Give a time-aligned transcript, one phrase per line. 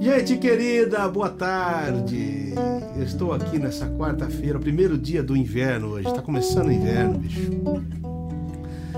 [0.00, 2.54] Gente querida, boa tarde.
[2.96, 6.08] Eu estou aqui nessa quarta-feira, primeiro dia do inverno hoje.
[6.08, 7.52] Está começando o inverno, bicho.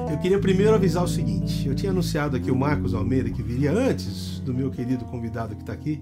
[0.08, 3.72] Eu queria primeiro avisar o seguinte: eu tinha anunciado aqui o Marcos Almeida que viria
[3.72, 6.00] antes do meu querido convidado que está aqui.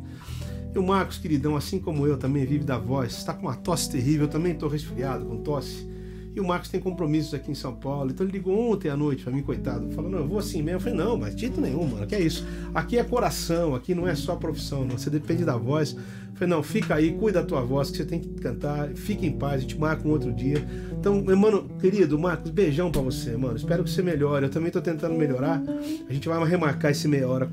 [0.74, 3.12] E o Marcos, queridão, assim como eu, também vive da voz.
[3.12, 5.88] Está com uma tosse terrível, eu também estou resfriado com tosse.
[6.34, 8.10] E o Marcos tem compromissos aqui em São Paulo.
[8.10, 9.90] Então ele ligou ontem à noite para mim, coitado.
[9.92, 10.76] Falou, não, eu vou assim mesmo.
[10.76, 12.06] Eu falei, não, mas título nenhum, mano.
[12.06, 12.46] Que é isso?
[12.74, 14.96] Aqui é coração, aqui não é só profissão, não.
[14.96, 15.92] Você depende da voz.
[15.92, 16.00] Eu
[16.34, 18.90] falei, não, fica aí, cuida da tua voz, que você tem que cantar.
[18.90, 20.64] Fica em paz, a gente marca um outro dia.
[20.92, 23.56] Então, meu mano, querido, Marcos, beijão para você, mano.
[23.56, 24.44] Espero que você melhore.
[24.44, 25.62] Eu também tô tentando melhorar.
[26.08, 27.50] A gente vai remarcar esse meia hora.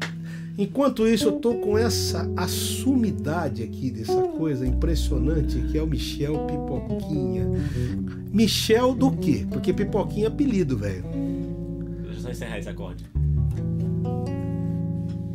[0.58, 6.48] Enquanto isso, eu tô com essa assumidade aqui dessa coisa impressionante que é o Michel
[6.48, 7.48] Pipoquinha.
[8.32, 9.46] Michel do quê?
[9.52, 11.04] Porque Pipoquinha é apelido, velho.
[12.02, 13.06] Deixa eu só encerrar esse acorde.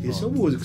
[0.02, 0.64] Esse é o músico.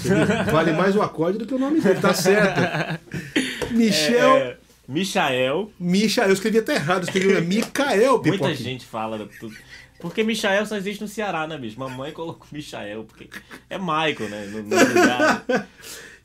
[0.52, 3.00] Vale mais o acorde do que o nome dele, tá certo.
[3.72, 4.38] Michel.
[4.38, 5.72] É, é, Michael.
[5.80, 8.48] Micha, eu escrevi até errado, eu escrevi Micael Pipoquinha.
[8.48, 9.56] Muita gente fala tudo.
[10.00, 11.80] Porque Michael só existe no Ceará, né, bicho?
[11.80, 13.30] Mamãe colocou Michael, porque
[13.70, 14.46] é Michael, né?
[14.46, 15.46] No, no lugar.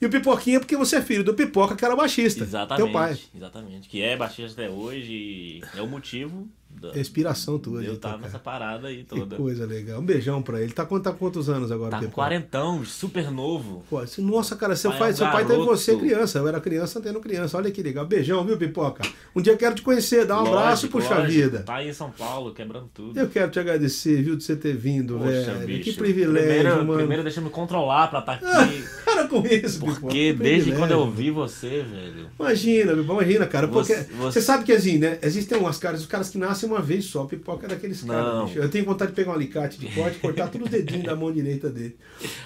[0.01, 2.43] E o Pipoquinha porque você é filho do Pipoca, que era baixista.
[2.43, 2.85] Exatamente.
[2.85, 3.17] Teu pai.
[3.33, 3.89] Exatamente.
[3.89, 6.49] Que é baixista até hoje e é o motivo
[6.81, 7.83] da, Inspiração tua.
[7.83, 8.23] eu estar cara.
[8.23, 9.37] nessa parada aí Que toda.
[9.37, 10.01] coisa legal.
[10.01, 10.73] Um beijão pra ele.
[10.73, 13.85] Tá, tá quantos anos agora, Tá com quarentão, super novo.
[13.89, 16.39] Pô, nossa, cara, seu Pai é um seu pai teve você criança.
[16.39, 17.57] Eu era criança tendo criança.
[17.57, 18.05] Olha que legal.
[18.07, 19.03] Beijão, viu, Pipoca?
[19.35, 21.33] Um dia eu quero te conhecer, dar um abraço, Lógico, puxa lógico.
[21.33, 21.59] vida.
[21.61, 23.19] Tá aí em São Paulo, quebrando tudo.
[23.19, 25.67] Eu quero te agradecer, viu, de você ter vindo, Poxa, velho.
[25.67, 25.85] bicho.
[25.85, 26.99] Que privilégio, primeiro, mano.
[26.99, 28.85] Primeiro deixa eu me controlar pra estar aqui.
[29.05, 30.01] Para com isso, Pipoca.
[30.01, 32.29] Porque que desde quando eu vi você, velho.
[32.39, 33.69] Imagina, Pipoca, imagina, cara.
[33.69, 35.19] Porque Você- você, você- sabe que assim, né?
[35.23, 37.25] Existem umas caras, os caras que nascem uma vez só.
[37.25, 38.59] Pipoca é daqueles caras, bicho.
[38.59, 41.17] Eu tenho vontade de pegar um alicate de corte e cortar todos os dedinhos da
[41.17, 41.97] mão direita dele.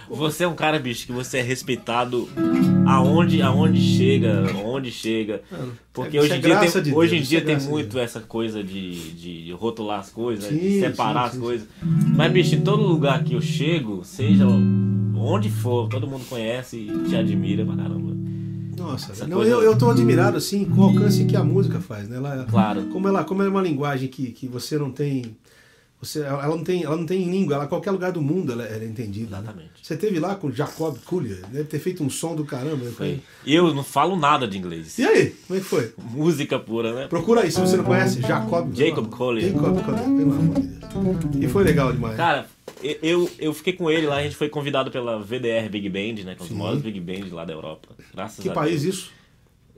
[0.09, 2.29] Você é um cara, bicho, que você é respeitado
[2.87, 5.43] aonde, aonde chega, onde chega.
[5.93, 8.21] Porque isso hoje é em dia, tem, de hoje em dia é tem muito essa
[8.21, 11.69] coisa de, de rotular as coisas, Sim, de separar sim, as sim, coisas.
[12.15, 17.09] Mas, bicho, em todo lugar que eu chego, seja onde for, todo mundo conhece e
[17.09, 18.15] te admira pra caramba.
[18.77, 21.81] Nossa, Essa não, coisa- eu, eu tô admirado assim com o alcance que a música
[21.81, 22.17] faz, né?
[22.17, 22.85] Ela, Claro.
[22.87, 25.37] como ela, como ela é uma linguagem que, que você não tem,
[26.01, 28.85] você, ela não tem, ela não tem língua, ela qualquer lugar do mundo ela, ela
[28.85, 29.37] é entendida.
[29.37, 29.43] né?
[29.43, 29.71] Exatamente.
[29.83, 32.85] Você teve lá com Jacob Collier, deve ter feito um som do caramba.
[32.85, 32.91] né?
[32.95, 33.21] Foi.
[33.47, 34.99] E eu não falo nada de inglês.
[34.99, 35.93] E aí, como é que foi?
[36.11, 37.07] Música pura, né?
[37.09, 39.53] Procura aí, se você não conhece, Jacob Jacob Collier.
[39.53, 40.55] Jacob Collier, pelo amor
[41.19, 41.45] de Deus.
[41.45, 42.17] E foi legal demais.
[42.17, 42.47] Cara,
[43.03, 46.35] eu, eu fiquei com ele lá, a gente foi convidado pela VDR Big Band, né?
[46.39, 47.89] Que é maiores Big Bands lá da Europa.
[48.15, 48.95] Graças que a país Deus.
[48.95, 49.11] isso?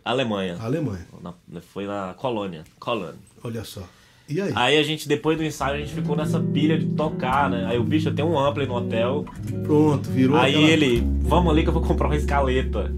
[0.04, 0.56] Alemanha.
[0.60, 1.06] Alemanha.
[1.22, 2.64] Na- foi na Colônia.
[2.78, 3.14] Colônia.
[3.44, 3.82] Olha só.
[4.28, 4.52] E aí?
[4.54, 7.66] Aí a gente, depois do ensaio, a gente ficou nessa pilha de tocar, né?
[7.66, 9.24] Aí o bicho, tenho um ampli no hotel.
[9.64, 12.92] Pronto, virou Aí aquela- ele, vamos ali que eu vou comprar uma escaleta.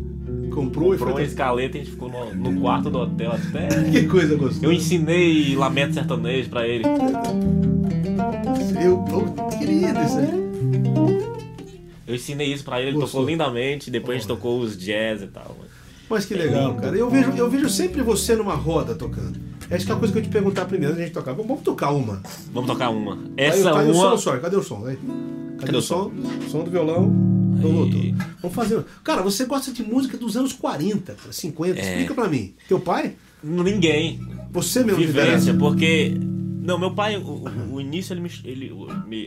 [0.53, 1.22] comprou e Comprou uma foi.
[1.25, 3.69] escaleta e a gente ficou no, no quarto do hotel até.
[3.93, 4.65] Que coisa gostosa.
[4.66, 6.84] Eu ensinei lamento sertanejo pra ele.
[8.83, 9.05] Eu,
[9.84, 10.50] eu queria isso aí.
[12.06, 13.20] Eu ensinei isso pra ele, ele Gostou?
[13.20, 15.56] tocou lindamente, depois a gente tocou os jazz e tal.
[16.08, 16.96] Mas que legal, cara.
[16.96, 19.38] Eu vejo, eu vejo sempre você numa roda tocando.
[19.70, 21.14] Essa que é a coisa que eu ia te perguntar primeiro antes de a gente
[21.14, 21.30] tocar.
[21.32, 22.20] Vamos, vamos tocar uma.
[22.52, 23.16] Vamos tocar uma.
[23.36, 24.10] Essa tá aí o uma.
[24.10, 24.41] som, sorry.
[24.41, 24.84] Cadê o som?
[24.86, 24.96] Aí.
[24.96, 26.10] Cadê, Cadê o o som?
[26.50, 27.12] Som do violão.
[27.62, 28.12] Aí.
[28.42, 28.84] Vamos fazer.
[29.04, 31.78] Cara, você gosta de música dos anos 40, cara, 50.
[31.78, 31.82] É.
[31.91, 32.54] Explica pra mim.
[32.68, 33.14] Teu pai?
[33.44, 34.18] Ninguém.
[34.50, 36.16] Você mesmo Vivência, porque.
[36.62, 38.73] Não, meu pai, o, o- o início ele, me, ele,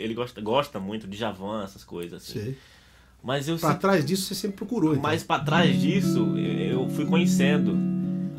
[0.02, 2.40] ele gosta, gosta muito de Javan, essas coisas assim.
[2.42, 2.58] Sei.
[3.24, 4.92] Mas eu Pra sempre- trás disso você sempre procurou.
[4.92, 5.02] Então.
[5.04, 7.78] mais pra trás disso, eu fui conhecendo.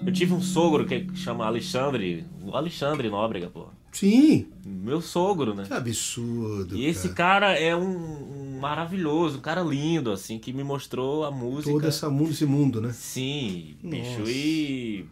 [0.06, 3.66] Eu tive um sogro que chama Alexandre, o Alexandre Nóbrega, pô.
[3.90, 4.48] Sim.
[4.66, 5.64] Meu sogro, né?
[5.66, 6.76] Que absurdo.
[6.76, 11.30] E esse cara é um, um maravilhoso, um cara lindo, assim, que me mostrou a
[11.30, 11.70] música.
[11.72, 12.90] Todo essa mundo, esse mundo, né?
[12.92, 14.30] Sim, bicho, Nossa.
[14.30, 15.06] e.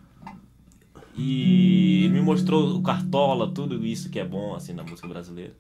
[1.15, 5.55] E ele me mostrou o Cartola, tudo isso que é bom, assim, na música brasileira.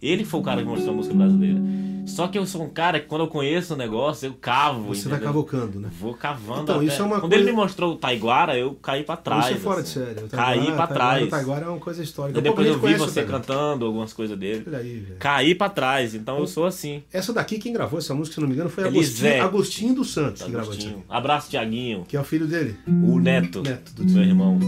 [0.00, 1.60] Ele foi o cara que mostrou a música brasileira.
[2.06, 4.94] Só que eu sou um cara que quando eu conheço o negócio, eu cavo.
[4.94, 5.26] Você vai entendeu?
[5.26, 5.88] cavocando, né?
[5.98, 6.62] Vou cavando.
[6.62, 9.16] Então, até- isso é uma Quando coisa- ele me mostrou o Taiguara, eu caí pra
[9.16, 9.46] trás.
[9.46, 9.98] Isso é fora assim.
[10.00, 10.26] de sério.
[10.26, 11.26] O Caí pra trás.
[11.26, 12.38] O Taiguara é uma coisa histórica.
[12.38, 14.62] E depois eu vi você cantando algumas coisas dele.
[14.68, 15.16] Olha aí, velho.
[15.18, 17.02] Caí pra trás, então eu sou assim.
[17.12, 19.40] Essa daqui, quem gravou essa música, se não me engano, foi Agostinho, Elisete.
[19.40, 20.70] Agostinho dos Santos que gravou.
[20.72, 21.02] Agostinho.
[21.08, 22.04] Abraço, Tiaguinho.
[22.06, 22.76] Que é o filho dele.
[22.86, 24.58] O neto, Neto do- do meu irmão.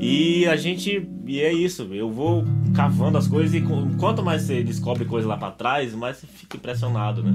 [0.00, 1.08] E a gente.
[1.26, 2.44] E é isso, eu vou
[2.74, 3.62] cavando as coisas e
[3.98, 7.34] quanto mais você descobre coisas lá pra trás, mais você fica impressionado, né?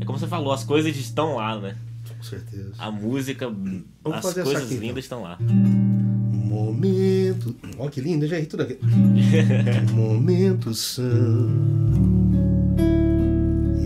[0.00, 1.76] É como você falou, as coisas estão lá, né?
[2.08, 2.72] Com certeza.
[2.78, 3.48] A música,
[4.02, 4.86] Vamos as coisas aqui, então.
[4.88, 5.38] lindas estão lá.
[6.32, 7.54] Momento.
[7.78, 8.78] Olha que lindo, já ri tudo aqui.
[9.92, 11.04] Momentos são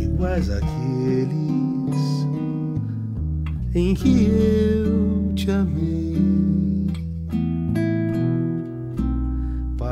[0.02, 1.38] iguais àqueles
[3.74, 6.16] em que eu te amei.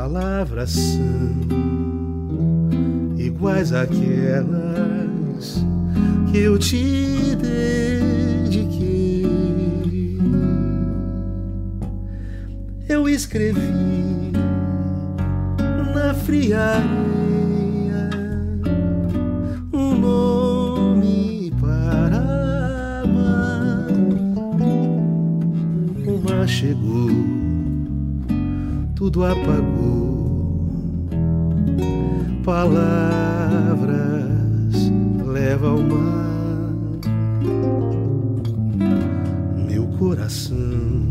[0.09, 1.35] Palavras são
[3.17, 5.61] iguais àquelas
[6.31, 9.27] que eu te dediquei.
[12.87, 14.31] Eu escrevi
[15.93, 18.09] na fria areia
[19.73, 23.87] um nome para amar.
[26.07, 27.36] O mar chegou,
[28.97, 30.67] tudo apagou.
[32.43, 33.95] Palavras
[35.23, 36.25] leva ao mar.
[39.69, 41.07] Meu coração,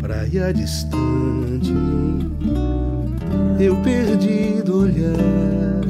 [0.00, 1.72] praia distante
[3.60, 5.80] eu perdido olhar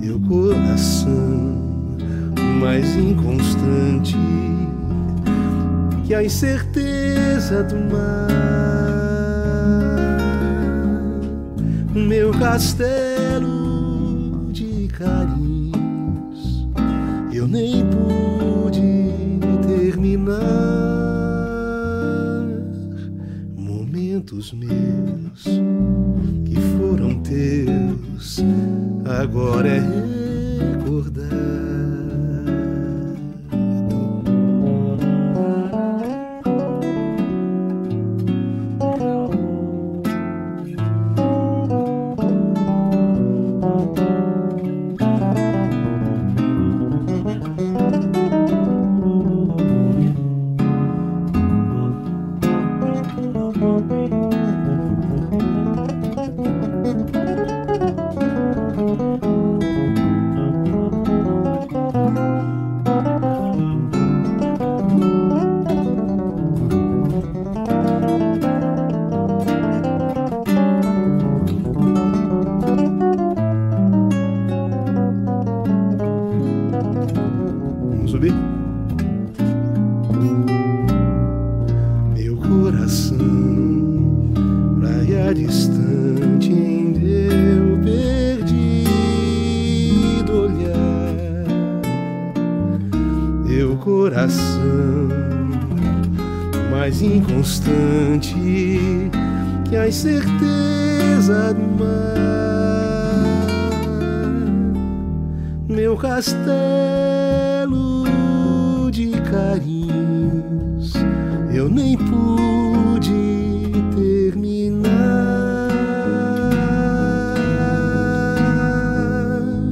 [0.00, 1.54] meu coração
[2.60, 4.16] mais inconstante
[6.04, 6.75] que a incerteza
[7.46, 8.26] do mar
[11.94, 13.46] meu castelo
[14.50, 16.66] de carinhos
[17.32, 18.82] eu nem pude
[19.64, 20.42] terminar
[23.56, 25.44] momentos meus
[26.44, 28.44] que foram teus,
[29.20, 30.15] agora é recordado.
[93.56, 95.08] Meu coração,
[96.70, 98.34] mais inconstante
[99.66, 102.16] que a incerteza do mar.
[105.66, 106.44] Meu castelo
[108.90, 110.92] de carinhos
[111.50, 114.90] eu nem pude terminar.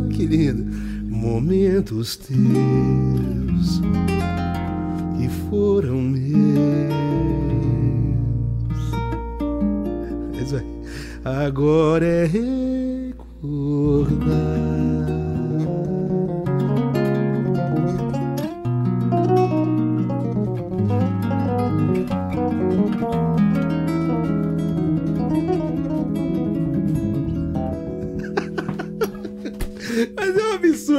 [0.08, 0.54] Que!
[1.06, 3.43] Momentos teus
[5.54, 6.34] foram meus.
[11.24, 13.14] Agora é recordar.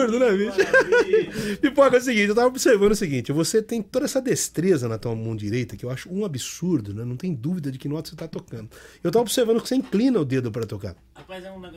[0.06, 1.58] Absurdo, né, bicho?
[1.62, 4.98] Pipoca, é o seguinte, eu tava observando o seguinte, você tem toda essa destreza na
[4.98, 7.04] tua mão direita, que eu acho um absurdo, né?
[7.04, 8.70] Não tem dúvida de que nota você tá tocando.
[9.04, 10.96] Eu tava observando que você inclina o dedo pra tocar.
[11.16, 11.70] Rapaz, é um é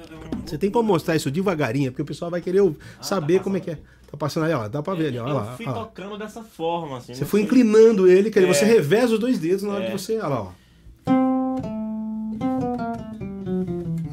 [0.46, 2.62] Você tem como mostrar isso devagarinho, porque o pessoal vai querer
[3.00, 3.78] saber como é que é.
[4.10, 5.56] Tá passando ali, ó, dá pra ver ali, ó, olha Eu lá.
[5.56, 5.84] fui olha lá.
[5.84, 7.14] tocando dessa forma, assim.
[7.14, 7.46] Você foi sei.
[7.46, 8.46] inclinando ele, que É.
[8.46, 9.86] você reveza os dois dedos na hora É.
[9.86, 10.16] que você.
[10.16, 10.52] Olha lá, ó.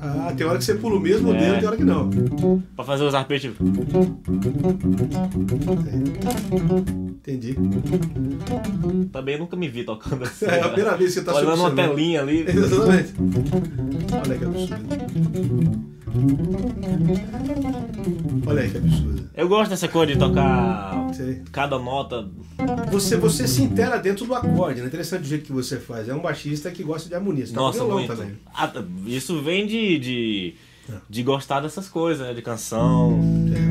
[0.05, 1.37] Ah, tem hora que você pula o mesmo É.
[1.39, 2.09] dedo, tem hora que não.
[2.75, 3.53] Pra fazer os arpejos.
[7.17, 7.55] Entendi.
[9.11, 10.45] Também nunca me vi tocando assim.
[10.45, 12.45] É a primeira vez que você tá Olhando uma telinha ali.
[12.47, 13.13] Exatamente.
[14.23, 15.85] Olha que absurdo.
[18.47, 19.29] Olha aí que absurdo.
[19.35, 21.41] Eu gosto dessa coisa de tocar Sei.
[21.51, 22.27] cada nota.
[22.91, 24.87] Você, você se intera dentro do acorde, né?
[24.87, 26.09] Interessante o jeito que você faz.
[26.09, 27.45] É um baixista que gosta de harmonia.
[27.45, 28.15] Você Nossa, violão muito.
[28.15, 28.37] também.
[28.53, 28.83] Ah, tá.
[29.05, 30.55] isso vem de, de,
[31.09, 32.33] de gostar dessas coisas, né?
[32.33, 33.19] De canção.
[33.55, 33.64] É,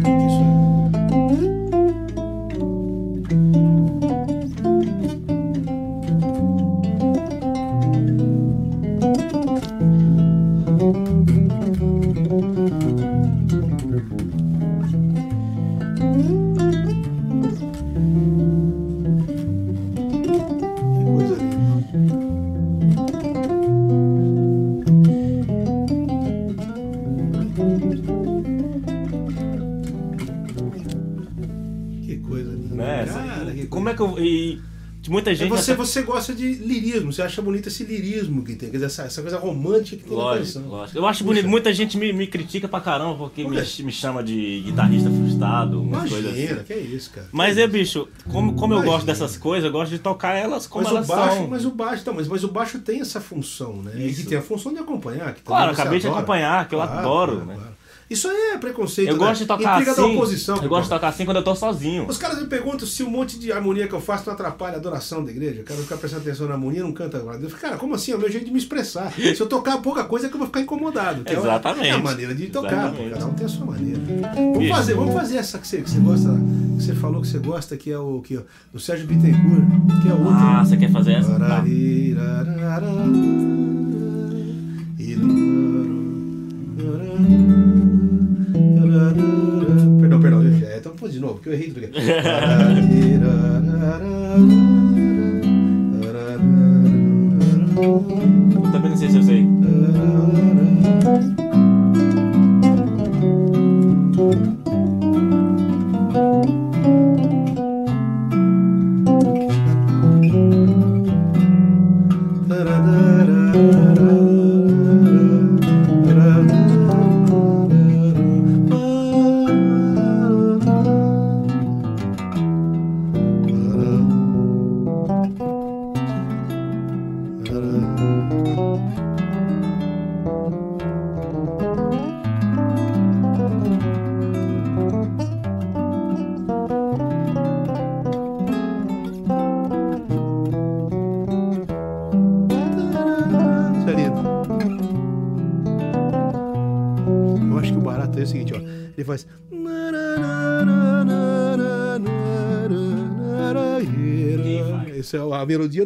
[35.25, 35.49] de muita É gente.
[35.49, 38.87] você, nessa- você gosta de lirismo, você acha bonito esse lirismo que tem, quer dizer,
[38.87, 40.69] essa, essa coisa romântica que tem na Lógico, canção.
[40.69, 40.99] lógico.
[40.99, 41.25] Eu acho Puxa.
[41.35, 41.49] bonito.
[41.49, 45.83] Muita gente me, me critica pra caramba porque Por me, me chama de guitarrista frustrado,
[45.83, 46.65] Imagina, assim.
[46.67, 47.29] que é isso, cara.
[47.33, 50.85] Mas é, bicho, como, como eu gosto dessas coisas, eu gosto de tocar elas como
[50.85, 51.49] Mas o elas baixo, são.
[51.49, 53.93] mas o baixo, então, mas, mas o baixo tem essa função, né?
[53.97, 54.23] E Isso.
[54.23, 55.35] que tem a função de acompanhar.
[55.35, 56.21] Que Claro, acabei de adora.
[56.23, 57.57] acompanhar, que eu adoro, né?
[58.09, 59.09] Isso aí é preconceito.
[59.09, 59.19] Eu né?
[59.27, 60.01] gosto de tocar Intriga assim.
[60.03, 60.57] da oposição.
[60.63, 62.07] eu gosto de tocar assim quando eu tô sozinho.
[62.07, 64.77] Os caras me perguntam se o monte de harmonia que eu faço não atrapalha a
[64.77, 65.61] adoração da igreja.
[65.61, 67.39] Eu quero ficar prestando atenção na harmonia não canta agora.
[67.41, 68.13] Eu falo, cara, como assim?
[68.13, 69.13] É o meu jeito de me expressar.
[69.13, 71.23] Se eu tocar pouca coisa é que eu vou ficar incomodado.
[71.27, 71.89] a- Exatamente.
[71.89, 72.89] É a maneira de tocar.
[72.89, 73.11] Exatamente.
[73.15, 74.01] Cada um tem a sua maneira.
[74.35, 74.75] Vamos Bicho.
[74.75, 76.29] fazer, vamos fazer essa que você, que você gosta,
[76.77, 78.39] que você falou que você gosta, que é o que,
[78.73, 79.65] do Sérgio Bittencourt,
[80.03, 80.33] que é outra.
[80.61, 81.39] Ah, você quer fazer essa?
[81.39, 81.65] Tá.
[91.25, 91.99] Novo, que eu errei tudo aqui.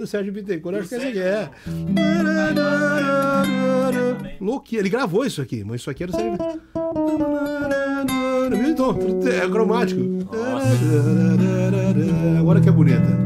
[0.08, 0.74] Sérgio Bittencourt.
[0.74, 1.50] Eu acho que essa aqui é.
[4.40, 4.80] Louquinho.
[4.80, 6.38] Ele gravou isso aqui, mas isso aqui era o Sérgio
[8.50, 8.98] Mesmo tom,
[9.28, 10.00] é cromático.
[12.38, 13.18] Agora que é bonita.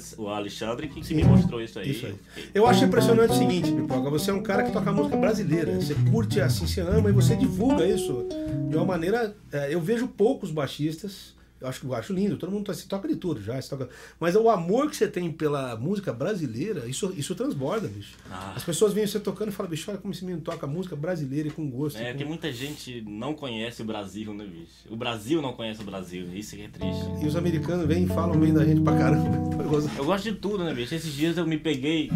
[0.00, 1.90] O, Alex- o Alexandre, que, que me mostrou isso aí.
[1.90, 2.14] Isso aí.
[2.54, 4.10] Eu acho impressionante o seguinte, Pipoca.
[4.10, 5.72] Você é um cara que toca música brasileira.
[5.80, 8.26] Você curte assim, você ama e você divulga isso
[8.68, 9.34] de uma maneira.
[9.52, 11.34] é, eu vejo poucos baixistas.
[11.60, 13.60] Eu acho, eu acho lindo, todo mundo to- se toca de tudo já.
[13.62, 13.88] toca-
[14.18, 18.14] mas o amor que você tem pela música brasileira, isso, isso transborda, bicho.
[18.30, 18.54] Ah.
[18.56, 21.48] As pessoas vêm você tocando e falam, bicho, olha como esse menino toca música brasileira
[21.48, 21.98] e com gosto.
[21.98, 24.66] É, com- porque muita gente não conhece o Brasil, né, bicho?
[24.88, 27.04] O Brasil não conhece o Brasil, isso que é triste.
[27.22, 29.20] E os americanos vêm e falam bem da gente pra caramba.
[29.98, 30.24] Eu gosto.
[30.24, 30.94] De tudo, né, bicho?
[30.94, 32.10] Esses dias eu me peguei.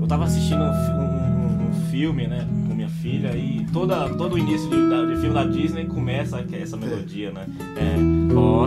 [0.00, 1.35] Eu tava assistindo um- um
[1.96, 5.86] filme, né, com minha filha, e toda, todo o início de, de filme da Disney
[5.86, 7.46] começa com essa melodia, né?
[7.74, 7.96] É.
[8.36, 8.66] Ó,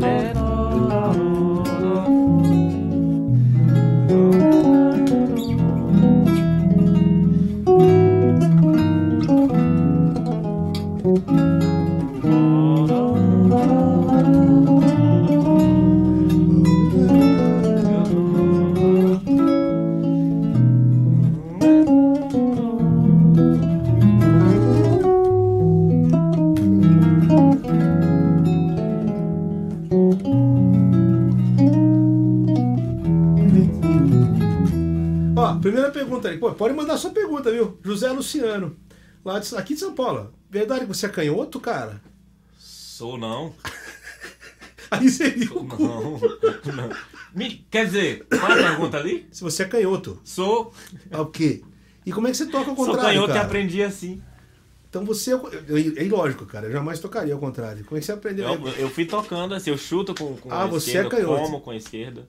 [36.90, 37.78] pode mandar sua pergunta, viu?
[37.84, 38.76] José Luciano,
[39.24, 40.34] lá de, aqui de São Paulo.
[40.50, 42.02] Verdade que você é canhoto, cara?
[42.58, 43.54] Sou não.
[44.92, 45.84] Aí seria Sou o cu.
[45.84, 46.12] não.
[46.76, 46.90] não.
[47.36, 49.28] Me- quer dizer, qual é a pergunta ali?
[49.32, 50.74] Se você é canhoto, Sou.
[51.12, 51.62] é o quê?
[52.06, 53.46] E como é que você toca ao Sou contrário, canhoto e cara?
[53.46, 54.22] aprendi assim.
[54.90, 55.32] Então você...
[55.36, 56.66] É, é ilógico, cara.
[56.66, 57.86] Eu jamais tocaria ao contrário.
[57.86, 58.48] Como é que você aprendeu?
[58.52, 61.42] Eu, eu fui tocando assim, eu chuto com, com Ah, a você esquerda, é canhoto.
[61.44, 62.28] como com a esquerda.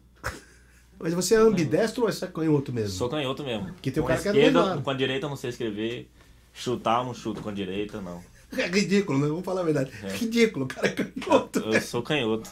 [1.00, 2.90] Mas você é ambidestro ou é canhoto mesmo?
[2.90, 3.66] Sou canhoto mesmo.
[3.72, 4.52] Porque tem um com cara que é
[4.82, 6.08] com a direita eu não sei escrever.
[6.52, 8.20] Chutar eu não chuto com a direita, não.
[8.56, 9.28] É ridículo, né?
[9.28, 9.92] Vamos falar a verdade.
[10.02, 10.08] É.
[10.08, 11.60] Ridículo, o cara é canhoto.
[11.60, 12.50] Eu sou canhoto.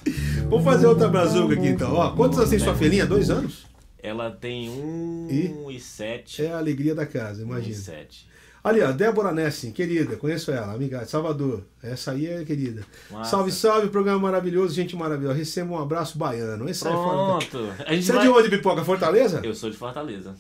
[0.49, 1.93] Vamos fazer outra brazuca aqui então.
[1.93, 3.05] Ó, quantos anos tem sua filhinha?
[3.05, 3.67] Dois anos?
[4.01, 5.75] Ela tem um E?
[5.77, 6.45] e sete.
[6.45, 7.77] É a alegria da casa, Um e imagina.
[7.77, 8.28] sete.
[8.63, 11.63] Ali, ó, Débora Nessin, querida, conheço ela, amiga de Salvador.
[11.83, 12.85] Essa aí é querida.
[13.11, 13.31] Massa.
[13.31, 15.35] Salve, salve, programa maravilhoso, gente maravilhosa.
[15.39, 16.69] Receba um abraço baiano.
[16.69, 17.39] Esse é fora.
[17.47, 17.73] Pronto.
[17.87, 18.85] A gente Você é vai- de onde, Pipoca?
[18.85, 19.41] Fortaleza?
[19.45, 20.35] Eu sou de Fortaleza.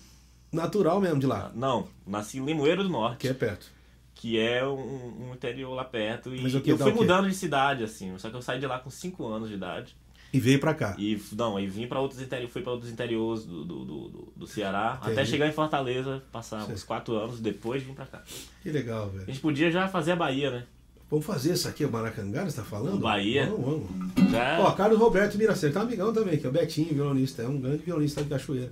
[0.53, 3.19] Natural mesmo de lá, Não, nasci em Limoeiro do Norte.
[3.19, 3.67] que é perto.
[4.15, 6.35] que é um, um interior lá perto.
[6.35, 8.13] E eu fui mudando de cidade, assim.
[8.19, 9.95] Só que eu saí de lá com 5 anos de idade.
[10.33, 10.95] E veio pra cá.
[10.99, 14.47] E não, aí vim para outros interiores, fui para outros interiores do, do, do, do-
[14.47, 15.13] Ceará, Entendi.
[15.13, 18.23] até chegar em Fortaleza, passar uns 4 anos, depois vim pra cá.
[18.63, 19.27] Que legal, A velho.
[19.27, 20.65] gente podia já fazer a Bahia, né?
[21.11, 22.99] Vamos fazer isso aqui, o Maracanã, você tá falando?
[22.99, 23.47] Bahia.
[23.47, 24.31] Vamos, vamos.
[24.31, 24.61] Já.
[24.61, 27.79] Ó, Carlos Roberto Miracer, tá amigão também, que é o Betinho, violonista, é um grande
[27.83, 28.71] violonista de Cachoeira.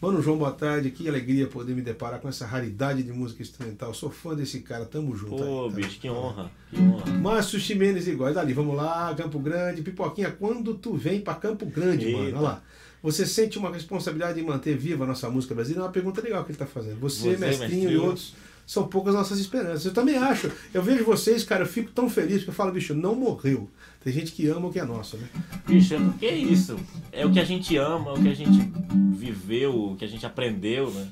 [0.00, 3.92] Mano, João, boa tarde, que alegria poder me deparar com essa raridade de música instrumental.
[3.92, 5.36] Sou fã desse cara, tamo junto.
[5.36, 5.76] Pô, aí, tá?
[5.76, 6.50] bicho, que honra.
[6.70, 7.18] Que honra.
[7.18, 9.82] Márcio Ximenes igual, dali, vamos lá, Campo Grande.
[9.82, 12.18] Pipoquinha, quando tu vem pra Campo Grande, Eita.
[12.18, 12.30] mano?
[12.30, 12.62] Olha lá.
[13.02, 15.82] Você sente uma responsabilidade de manter viva a nossa música brasileira?
[15.82, 16.98] É uma pergunta legal que ele tá fazendo.
[17.00, 18.34] Você, Você, Mestrinho, e outros,
[18.66, 19.84] são poucas nossas esperanças.
[19.84, 20.50] Eu também acho.
[20.72, 23.68] Eu vejo vocês, cara, eu fico tão feliz que eu falo, bicho, não morreu.
[24.02, 25.28] Tem gente que ama o que é nosso, né?
[25.66, 26.76] Bicho, é porque é isso.
[27.12, 28.72] É o que a gente ama, é o que a gente
[29.14, 31.06] viveu, o que a gente aprendeu, né?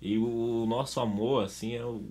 [0.00, 2.02] E o nosso amor, assim, é o.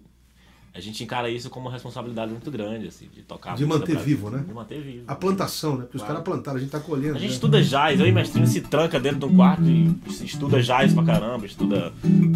[0.75, 3.55] A gente encara isso como uma responsabilidade muito grande, assim, de tocar.
[3.55, 4.43] De manter vivo, né?
[4.45, 5.03] De manter vivo.
[5.07, 5.83] A plantação, né?
[5.83, 6.15] Porque os Claro.
[6.15, 7.15] caras plantaram, a gente tá colhendo.
[7.15, 7.35] A gente né?
[7.35, 9.95] estuda jazz, eu e mestrinho se tranca dentro de um quarto e
[10.25, 11.93] estuda jazz pra caramba, estuda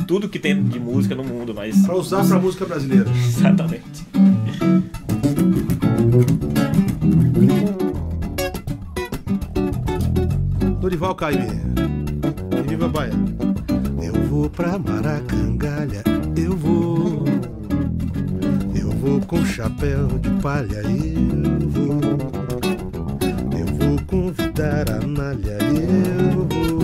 [0.08, 1.84] tudo que tem de música no mundo, mas.
[1.84, 3.10] Pra usar pra música brasileira.
[3.28, 4.06] Exatamente.
[10.88, 11.50] Dorival Caymmi.
[12.50, 13.12] E viva Bahia.
[14.02, 16.02] Eu vou pra Maracangalha,
[16.38, 17.26] eu vou.
[18.74, 22.00] Eu vou com chapéu de palha, eu vou.
[23.60, 26.80] Eu vou convidar a Nália, eu vou.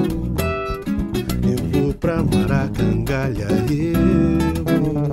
[1.49, 5.07] Eu vou pra Maracangalha, eu vou.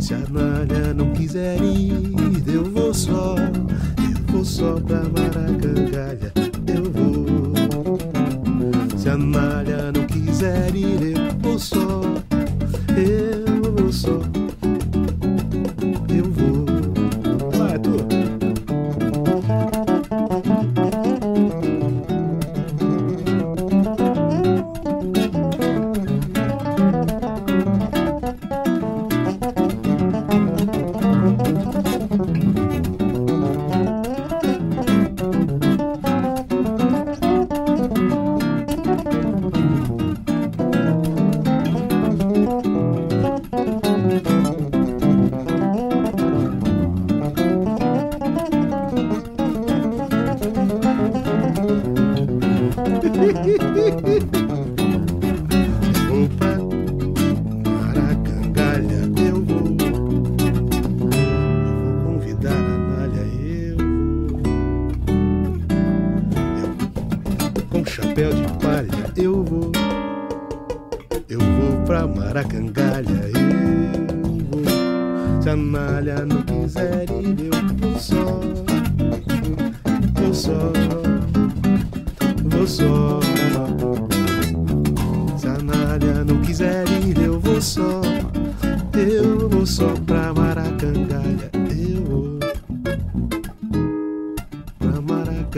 [0.00, 2.12] Se a Nália não quiser ir,
[2.48, 3.36] eu vou só.
[3.36, 6.32] Eu vou só pra Maracangalha,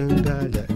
[0.01, 0.70] Maracangalha,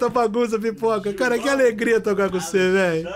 [0.00, 1.12] tanta bagunça, pipoca.
[1.12, 3.08] Cara, que alegria tocar com você, velho.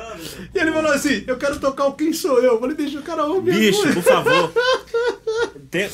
[0.55, 2.55] E ele falou assim: eu quero tocar o Quem Sou Eu.
[2.55, 3.55] Eu falei, deixa o cara ouvir.
[3.55, 4.53] Bicho, por favor.
[5.71, 5.89] Tem...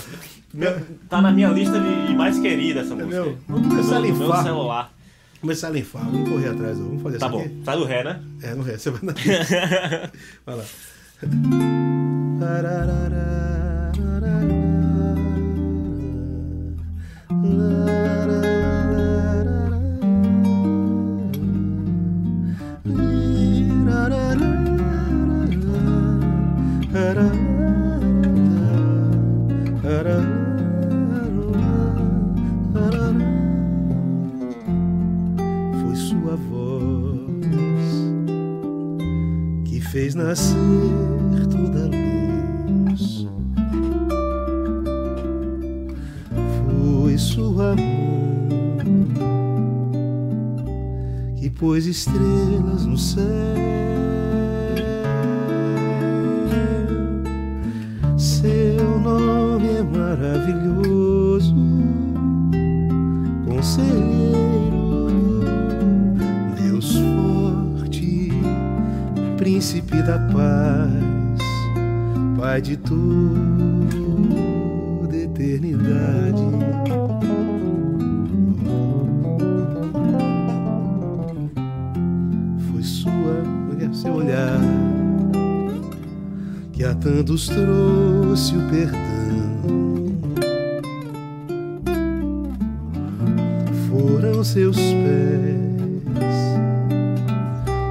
[1.09, 3.23] Tá na minha lista de mais querida essa música.
[3.23, 4.27] Meu, vamos começar a limpar.
[4.27, 4.93] Meu celular.
[5.41, 7.63] Começar a limpar, vamos correr atrás, vamos fazer Tá bom, aqui.
[7.65, 8.21] tá no ré, né?
[8.43, 9.15] É, no ré, você vai na.
[10.45, 10.65] vai lá.
[35.73, 38.15] Foi sua voz
[39.65, 40.57] que fez nascer
[41.51, 43.27] toda luz.
[46.65, 48.49] Foi sua mão
[51.37, 53.25] que pôs estrelas no céu.
[59.93, 61.55] Maravilhoso,
[63.47, 65.11] conselheiro,
[66.57, 68.31] Deus forte,
[69.37, 71.41] príncipe da paz,
[72.39, 72.97] Pai de toda
[75.15, 76.43] eternidade.
[82.71, 83.45] Foi sua,
[83.93, 84.61] seu olhar
[86.73, 89.10] que a tantos trouxe o perdão.
[94.51, 96.35] Seus pés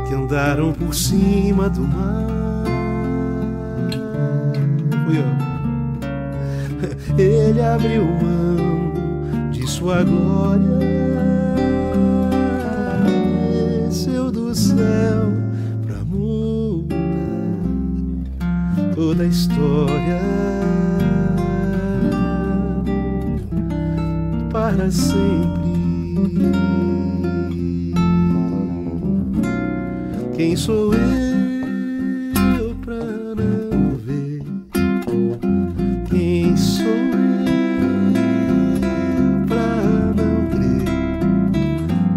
[0.06, 2.28] que andaram por cima do mar.
[5.06, 5.24] Fui.
[7.18, 10.80] Ele abriu mão de sua glória,
[13.88, 15.32] desceu do céu
[15.88, 16.98] pra mudar
[18.96, 20.20] toda a história
[24.52, 25.59] para sempre.
[30.50, 34.42] Quem sou eu pra não ver?
[36.10, 37.06] Quem sou eu
[39.46, 39.84] pra
[40.18, 40.90] não crer?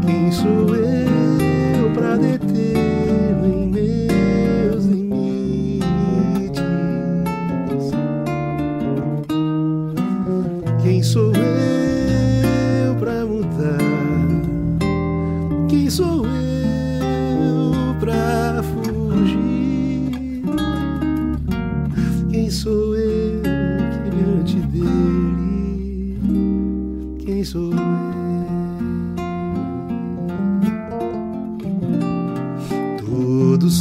[0.07, 5.83] Quem sou eu pra deter em meus limites?
[10.83, 13.77] Quem sou eu pra mudar?
[15.69, 16.32] Quem sou eu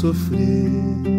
[0.02, 1.11] sofrer,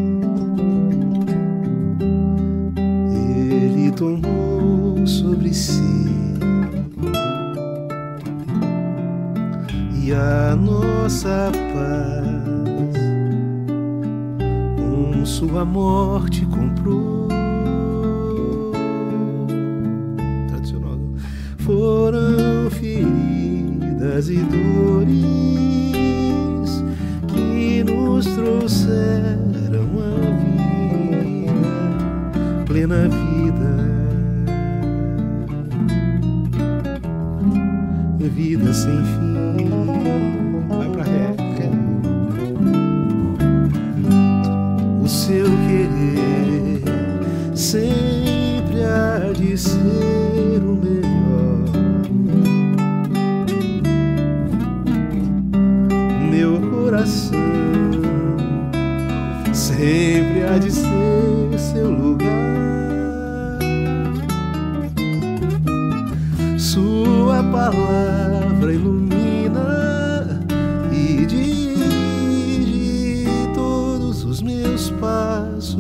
[74.90, 75.76] passos.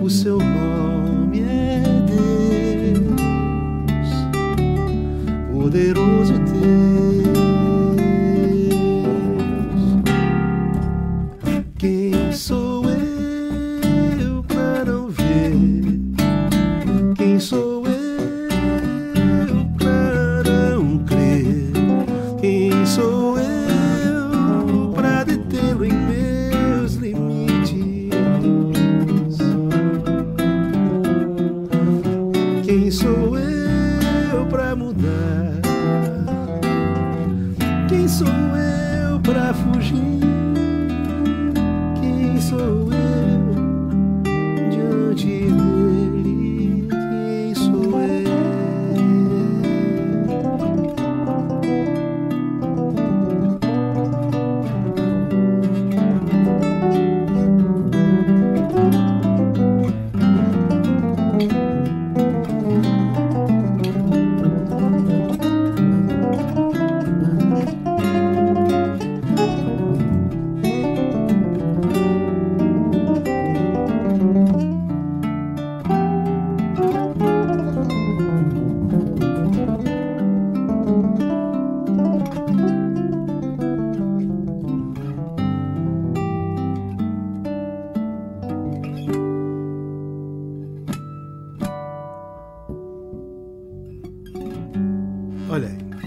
[0.00, 0.57] O seu nome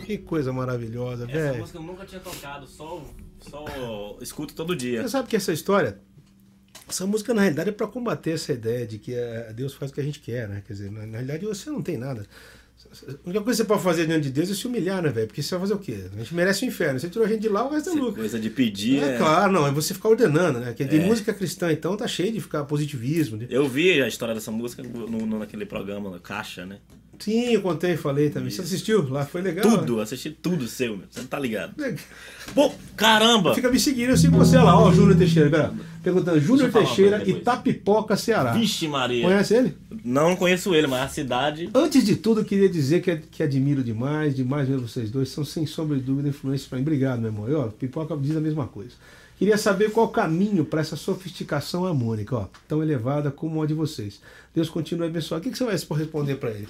[0.06, 1.60] Que coisa maravilhosa, Essa velho.
[1.60, 3.04] música eu nunca tinha tocado, só,
[3.39, 3.65] só
[4.21, 5.01] escuto todo dia.
[5.01, 5.99] Você sabe que essa história,
[6.88, 9.93] essa música na realidade é para combater essa ideia de que eh, Deus faz o
[9.93, 10.62] que a gente quer, né?
[10.65, 12.25] Quer dizer, na realidade você não tem nada.
[13.08, 15.28] A única coisa que você pode fazer diante de Deus é se humilhar, né, velho?
[15.28, 16.06] Porque você vai fazer o quê?
[16.13, 17.00] A gente merece o inferno.
[17.00, 18.15] Você tirou a gente de lá, o resto é lucro.
[18.15, 19.02] coisa de pedir.
[19.02, 20.74] É, é- claro, não, é você ficar ordenando, né?
[20.74, 21.06] Que de É.
[21.06, 23.38] música cristã, então, tá cheio de ficar positivismo.
[23.38, 26.78] de- Eu vi a história dessa música no, no- naquele programa, na Caixa, né?
[27.20, 28.50] Sim, eu contei, falei também.
[28.50, 29.08] Você assistiu?
[29.08, 29.63] Lá foi legal.
[29.63, 31.06] Tudo, assisti tudo seu, meu.
[31.08, 31.74] Você não tá ligado.
[31.78, 31.96] né?
[32.56, 33.54] Pô, caramba!
[33.54, 35.50] Fica me seguindo, eu sigo você lá, ó, Júnior Teixeira.
[35.52, 37.29] Pera, perguntando, Júnior eu Teixeira.
[37.29, 38.51] Itapipoca, Ceará.
[38.53, 39.23] Vixe, Maria.
[39.23, 39.77] Conhece ele?
[40.03, 41.69] Não conheço ele, mas a cidade.
[41.73, 45.29] Antes de tudo, eu queria dizer que, que admiro demais, demais ver vocês dois.
[45.29, 46.83] São, sem sombra de dúvida, influências para mim.
[46.83, 47.49] Obrigado, meu irmão.
[47.49, 48.91] E, ó, Pipoca diz a mesma coisa.
[49.41, 53.73] Queria saber qual o caminho para essa sofisticação harmônica, ó, tão elevada como a de
[53.73, 54.21] vocês.
[54.53, 55.39] Deus continue a abençoar.
[55.39, 56.67] O que, que você vai responder para ele?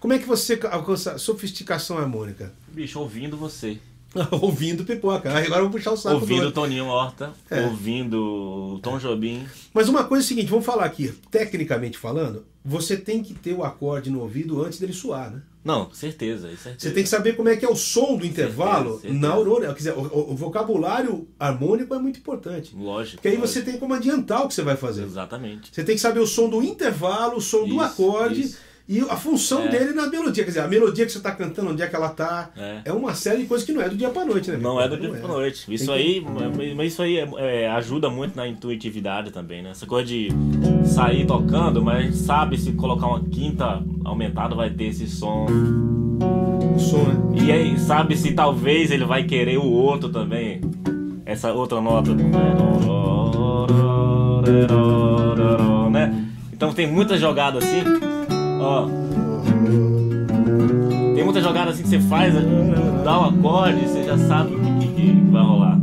[0.00, 2.50] Como é que você alcança a sofisticação harmônica?
[2.72, 3.78] Bicho, ouvindo você.
[4.40, 5.30] Ouvindo Pipoca.
[5.30, 6.52] Agora eu vou puxar o saco do ouvindo o.
[6.52, 7.32] Toninho Horta.
[7.50, 7.64] É.
[7.66, 9.46] Ouvindo o Tom Jobim.
[9.74, 13.52] Mas uma coisa é a seguinte, vamos falar aqui, tecnicamente falando, você tem que ter
[13.54, 15.42] o acorde no ouvido antes dele soar, né?
[15.64, 16.76] Não, certeza, certeza.
[16.78, 19.20] Você tem que saber como é que é o som do intervalo Certeza, certeza.
[19.20, 19.66] na aurora.
[19.68, 22.74] Quer dizer, o, o- vocabulário harmônico é muito importante.
[22.74, 23.16] Lógico.
[23.16, 23.52] Porque aí lógico.
[23.58, 25.02] você tem como adiantar o que você vai fazer.
[25.04, 25.68] Exatamente.
[25.70, 28.58] Você tem que saber o som do intervalo, o som do Isso, acorde isso.
[28.88, 29.68] E a função É.
[29.68, 30.42] dele na melodia.
[30.44, 32.50] Quer dizer, a melodia que você está cantando, onde é que ela está.
[32.56, 32.80] É.
[32.86, 34.56] É uma série de coisas que não é do dia para noite, né?
[34.56, 35.66] Não é do dia Não pra noite.
[35.72, 36.24] Isso Tem aí,
[36.74, 37.28] mas isso aí é-
[37.64, 39.70] é, ajuda muito na intuitividade também, né?
[39.72, 40.28] Essa coisa de
[40.86, 45.46] sair tocando, mas sabe se colocar uma quinta aumentada vai ter esse som.
[46.74, 47.42] O som, né?
[47.46, 50.60] E aí sabe se talvez ele vai querer o outro também.
[51.26, 52.14] Essa outra nota.
[55.90, 56.26] Né?
[56.52, 57.82] Então tem muita jogada assim.
[58.60, 58.86] Ó.
[61.14, 62.34] Tem muita jogada assim que você faz,
[63.04, 65.78] dá o acorde, você já sabe o que, que- que vai rolar.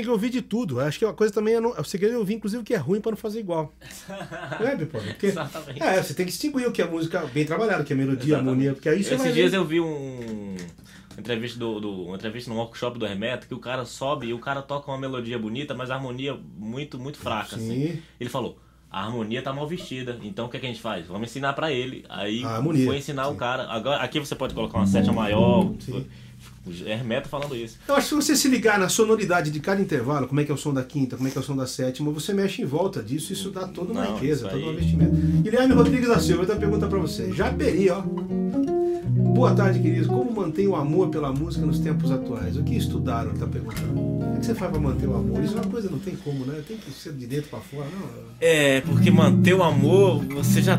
[0.00, 0.80] Tem que ouvir de tudo.
[0.80, 2.78] Acho que uma coisa também é não, o segredo é ouvir, inclusive, o que é
[2.78, 3.72] ruim para não fazer igual.
[4.58, 5.04] Não é, Pipoca?
[5.04, 5.82] Porque, Exatamente.
[5.82, 8.38] é, você tem que distinguir o que é música bem trabalhada, o que é melodia,
[8.38, 9.58] harmonia, porque aí você Esses dias ver.
[9.58, 10.56] eu vi um
[11.12, 14.32] uma entrevista do, do uma entrevista no workshop do Hermeto que o cara sobe e
[14.32, 17.88] o cara toca uma melodia bonita, mas a harmonia muito muito fraca assim.
[17.88, 18.02] Sim.
[18.18, 18.58] Ele falou:
[18.90, 20.18] "A harmonia tá mal vestida.
[20.22, 21.06] Então o que, é que a gente faz?
[21.06, 22.04] Vamos ensinar pra ele".
[22.08, 22.42] Aí
[22.86, 23.32] foi ensinar sim.
[23.32, 23.64] o cara.
[23.64, 25.74] Agora aqui você pode colocar uma sétima maior.
[25.80, 26.06] Sim.
[26.84, 27.78] Hermeto falando isso.
[27.88, 30.50] Eu acho que se você se ligar na sonoridade de cada intervalo, como é que
[30.50, 32.60] é o som da quinta, como é que é o som da sétima, você mexe
[32.62, 35.12] em volta disso, isso dá toda uma Não, riqueza, todo um investimento.
[35.42, 37.32] Guilherme Rodrigues da Silva, outra pergunta pra você.
[37.32, 38.02] Japeri, ó.
[39.34, 40.06] Boa tarde, queridos.
[40.06, 42.56] Como mantém o amor pela música nos tempos atuais?
[42.56, 43.30] O que estudaram?
[43.30, 43.98] Ele tá perguntando.
[43.98, 45.42] O que você faz pra manter o amor?
[45.42, 46.62] Isso é uma coisa, não tem como, né?
[46.66, 48.06] Tem que ser de dentro pra fora, não.
[48.40, 50.78] É, porque manter o amor, você já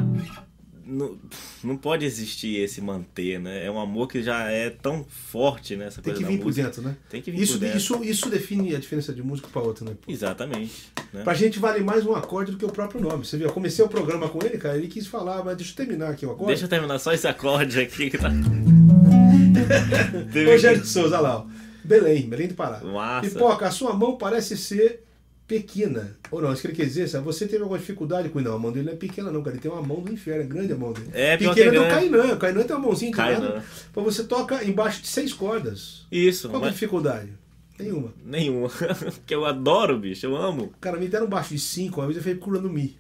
[0.92, 1.18] não,
[1.64, 3.66] não pode existir esse manter, né?
[3.66, 5.88] É um amor que já é tão forte, né?
[5.88, 6.68] Essa Tem coisa que vir por música.
[6.68, 6.96] dentro, né?
[7.10, 7.78] Tem que vir Isso, por dentro.
[7.78, 9.96] isso, isso define a diferença de música pra outra, né?
[10.00, 10.12] pô?
[10.12, 10.92] Exatamente.
[11.14, 11.24] Né?
[11.24, 13.26] Pra gente vale mais um acorde do que o próprio nome.
[13.26, 13.48] Você viu?
[13.48, 16.26] Eu comecei o programa com ele, cara, ele quis falar, mas deixa eu terminar aqui
[16.26, 16.48] o acorde.
[16.48, 18.30] Deixa eu terminar só esse acorde aqui que tá.
[20.46, 21.46] Rogério Souza, olha lá, ó.
[21.84, 22.80] Belém, Belém do Pará.
[22.82, 23.30] Massa.
[23.30, 25.04] Pipoca, a sua mão parece ser
[25.52, 26.16] pequena.
[26.32, 28.48] Ou não, isso que ele quer dizer, se você teve alguma dificuldade com ele.
[28.48, 29.56] Não, a mão dele não é pequena, não, cara.
[29.56, 31.10] Ele tem uma mão do inferno, é grande a mão dele.
[31.12, 31.90] É, pequena que é do.
[31.90, 32.34] Kainan.
[32.34, 33.62] O Kainan tem uma mãozinha de lado.
[33.92, 36.06] Pô, você toca embaixo de seis cordas.
[36.10, 37.30] Isso, Qual que é a mas dificuldade?
[37.78, 38.14] Nenhuma.
[38.24, 38.70] nenhuma.
[39.26, 40.72] que eu adoro, bicho, eu amo.
[40.80, 42.96] Cara, me deram baixo de cinco, uma vez eu fiquei procurando Mi.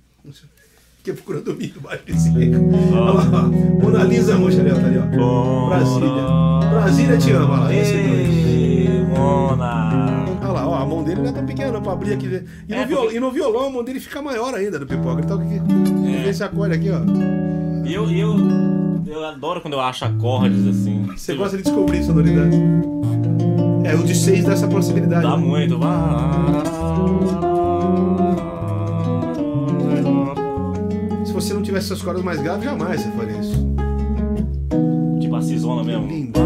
[0.98, 2.40] Fiquei procurando Mi baixo de cinco.
[2.94, 3.48] Olha lá, ó.
[3.48, 5.70] Mona Lisa Rocha ali, ó, tá ali, ó.
[5.70, 6.70] Brasília.
[6.70, 7.74] Brasília te ama, lá.
[7.74, 8.30] Esse dois.
[8.30, 10.21] Ei, Mona.
[10.52, 12.26] Olha lá, ó, a mão dele não é tão pequena não, pra abrir aqui.
[12.68, 14.86] E no, É, viol- porque- e no violão a mão dele fica maior ainda do
[14.86, 15.24] pipoca.
[15.24, 15.62] Toca aqui.
[16.24, 17.00] Vê esse acorde aqui, ó.
[17.88, 18.36] Eu, eu,
[19.08, 21.06] eu adoro quando eu acho acordes assim.
[21.16, 22.60] Você gosta de descobrir sonoridades.
[23.86, 25.24] É, o de seis dá essa possibilidade.
[25.24, 25.44] Dá né?
[25.44, 25.80] muito.
[31.26, 33.68] Se você não tivesse essas cordas mais graves, jamais você faria isso.
[35.20, 36.08] Tipo a cisona mesmo.
[36.08, 36.40] Lindo.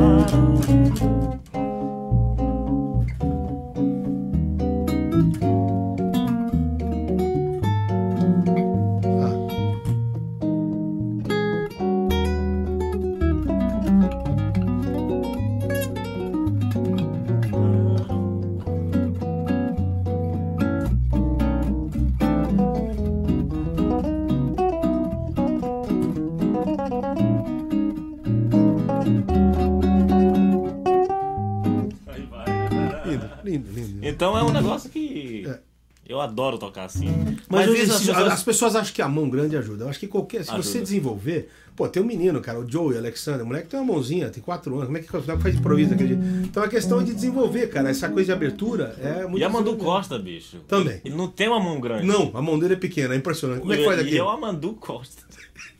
[34.15, 35.59] Então é um negócio que É.
[36.07, 37.07] eu adoro tocar assim.
[37.49, 39.83] Mas, Mas, hoje, isso as pessoas- as pessoas acham que a mão grande ajuda.
[39.85, 40.43] Eu acho que qualquer.
[40.43, 40.81] Se você Ajuda.
[40.83, 41.49] desenvolver.
[41.75, 43.43] Pô, tem um menino, cara, o Joey Alexander.
[43.43, 44.85] O moleque tem uma mãozinha, tem quatro anos.
[44.85, 45.07] Como é que
[45.41, 46.23] faz improviso daquele jeito?
[46.45, 47.89] Então a questão é de desenvolver, cara.
[47.89, 49.39] Essa coisa de abertura é muito.
[49.39, 49.75] E a Mandu.
[49.75, 50.59] Costa, bicho.
[50.69, 51.01] Também.
[51.03, 52.07] Ele não tem uma mão grande.
[52.07, 53.59] Não, a mão dele é pequena, é impressionante.
[53.59, 54.15] Como é que E- faz E aqui?
[54.15, 55.23] eu a Mandu Costa.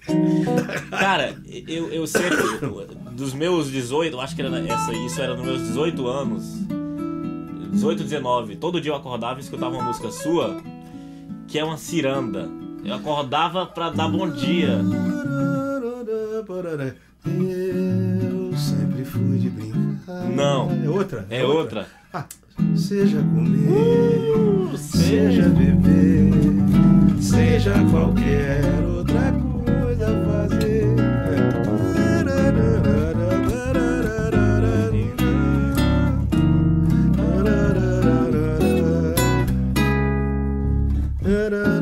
[0.91, 1.35] Cara,
[1.67, 2.37] eu, eu sempre,
[3.13, 6.43] dos meus 18, eu acho que era essa, isso era nos meus 18 anos,
[7.71, 10.61] 18, 19, todo dia eu acordava e escutava uma música sua,
[11.47, 12.49] que é uma ciranda.
[12.83, 14.79] Eu acordava pra dar bom dia.
[17.25, 20.29] Eu sempre fui de brincar.
[20.29, 20.69] Não.
[20.71, 21.25] É outra?
[21.29, 21.87] É outra.
[22.13, 22.25] Ah,
[22.75, 26.31] seja comer, seja beber,
[27.19, 29.33] seja qualquer outra
[29.81, 30.74] coisa fazer.
[41.35, 41.74] É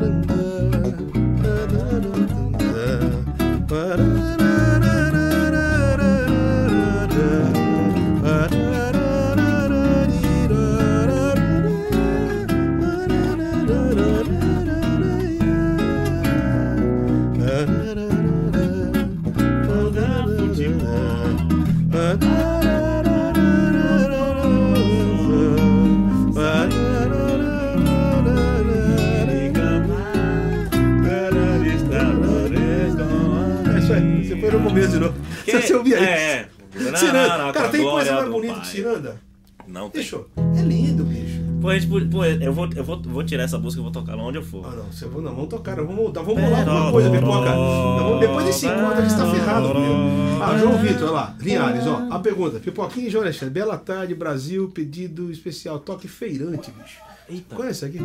[35.84, 36.04] Ouvia isso?
[36.04, 36.48] É.
[36.96, 37.52] Ciranda.
[37.52, 39.20] Cara, tem Com a coisa mais bonita que ciranda?
[39.68, 40.02] Não tem.
[40.02, 41.44] Bicho, é lindo, bicho.
[41.60, 44.22] Pô, gente, pô, eu, vou, eu vou, vou tirar essa música e vou tocar lá
[44.22, 44.66] onde eu for.
[44.66, 47.54] Ah, não, você, não, vamos tocar, vamos, vamos bolar alguma coisa, pipoca.
[47.54, 50.42] Não, depois desse encontro a gente tá ferrado, meu.
[50.42, 52.58] Ah, João Vitor, olha lá, Linhares, ó, a pergunta.
[52.60, 56.98] Pipoquinha e João Alexandre, Bela Tarde, Brasil, pedido especial, toque feirante, bicho.
[57.30, 57.56] Eita.
[57.56, 58.04] Conhece isso aqui?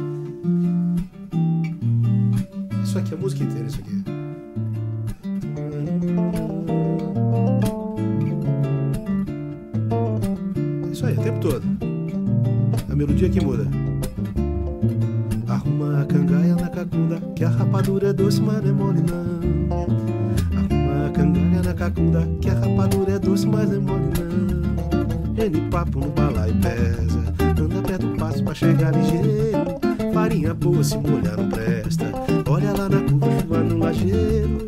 [2.83, 4.19] Isso aqui, a música inteira, isso aqui.
[10.99, 11.63] Isso aí, o tempo todo.
[12.91, 13.65] A melodia que muda.
[15.47, 19.87] Arruma a cangaia na cacunda, que a rapadura é doce, mas não é mole não.
[20.57, 25.45] Arruma a cangaia na cacunda, que a rapadura é doce, mas não é mole não.
[25.45, 29.79] N papo no balaio pesa, anda perto do passo pra chegar ligeiro.
[30.13, 32.11] Farinha boa se molhar não presta,
[32.45, 34.67] olha lá na curva, no lajeiro.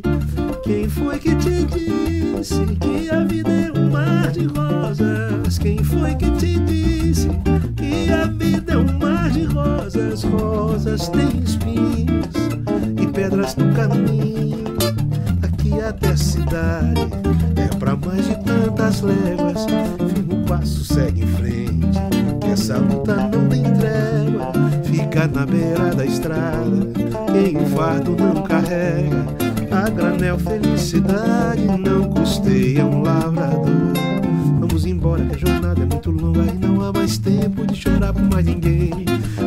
[0.63, 5.57] Quem foi que te disse que a vida é mar de rosas?
[5.57, 7.29] Quem foi que te disse
[7.75, 10.23] que a vida é um mar de rosas?
[10.23, 12.33] Rosas têm espinhos
[13.01, 14.75] e pedras no caminho.
[15.43, 17.01] Aqui até a cidade
[17.57, 19.65] é pra mais de tantas léguas.
[20.29, 21.99] O passo, segue em frente.
[22.39, 24.51] Que essa luta não tem trégua.
[24.83, 26.87] Fica na beira da estrada.
[27.31, 29.50] Quem o fardo não carrega.
[29.71, 33.93] A granel felicidade não custeia um lavrador.
[34.59, 38.11] Vamos embora que a jornada é muito longa e não há mais tempo de chorar
[38.13, 38.91] por mais ninguém.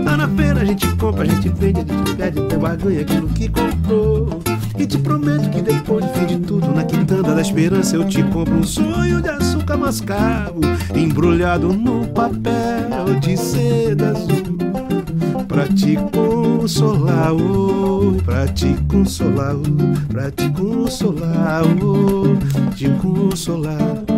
[0.04, 3.28] Lá na feira a gente compra, a gente vende, a gente pede até barganha aquilo
[3.28, 4.40] que comprou.
[4.78, 8.22] E te prometo que depois do fim de tudo, na quitanda da esperança, eu te
[8.24, 10.60] compro um sonho de açúcar mascavo,
[10.94, 14.42] embrulhado num papel de seda azul.
[15.46, 15.96] Pra te
[16.64, 22.38] consolar, oh, pra te consolar, oh, pra te consolar, oh,
[22.74, 24.13] te consolar.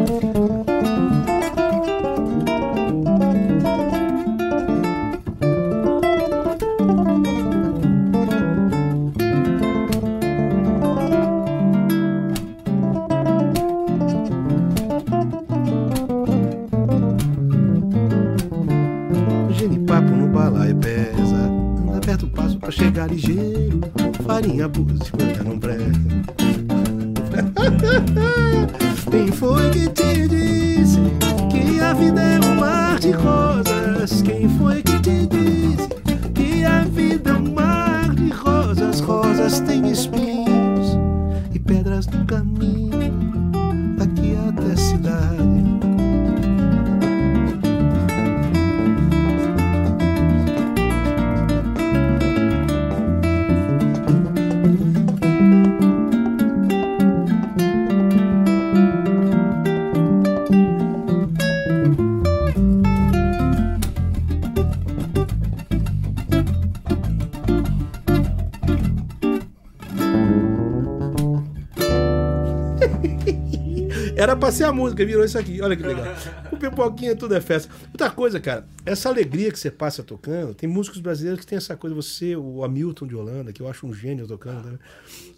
[74.27, 75.61] Era pra ser a música, virou isso aqui.
[75.62, 76.05] Olha que legal.
[76.51, 77.72] O pipoquinha tudo é festa.
[77.93, 81.77] Outra coisa, cara, essa alegria que você passa tocando, tem músicos brasileiros que tem essa
[81.77, 84.68] coisa, você, o Hamilton de Holanda, que eu acho um gênio tocando.
[84.72, 84.79] Né?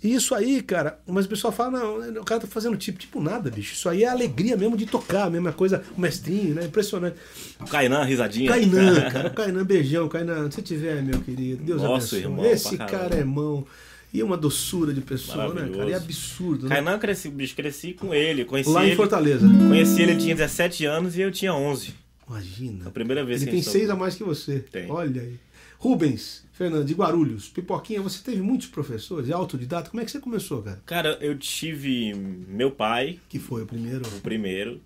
[0.03, 3.21] E isso aí, cara, mas o pessoal fala, não, o cara tá fazendo tipo, tipo
[3.21, 3.75] nada, bicho.
[3.75, 6.65] Isso aí é alegria mesmo de tocar, a mesma coisa, o mestrinho, né?
[6.65, 7.17] Impressionante.
[7.61, 8.51] O Kainan, risadinha.
[8.51, 10.51] Kainan, cara, o Kainan, beijão, Kainan.
[10.51, 12.21] Se tiver, meu querido, Deus Nosso abençoe.
[12.21, 13.67] irmão, Esse cara é mão.
[14.13, 15.91] E uma doçura de pessoa, né, cara?
[15.91, 16.77] E absurdo, né?
[16.77, 18.45] Kainan, cresci, bicho, cresci com ele.
[18.45, 19.47] Conheci Lá em ele, Fortaleza.
[19.47, 21.95] conheci ele, ele tinha 17 anos e eu tinha 11.
[22.27, 22.89] Imagina.
[22.89, 24.61] A primeira vez Ele que tem seis a mais que você.
[24.61, 24.91] Tem.
[24.91, 25.39] Olha aí.
[25.79, 29.91] Rubens, Fernando, de Guarulhos, Pipoquinha, você teve muitos professores, autodidata.
[29.91, 30.83] Como é que você começou, cara?
[30.85, 34.03] Cara, eu tive meu pai, Que foi o primeiro?
[34.09, 34.81] o primeiro.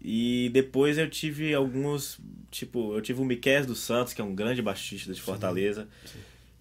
[0.00, 2.18] E depois eu tive alguns.
[2.50, 5.88] Tipo, eu tive o Miquel dos Santos, que é um grande baixista de Fortaleza.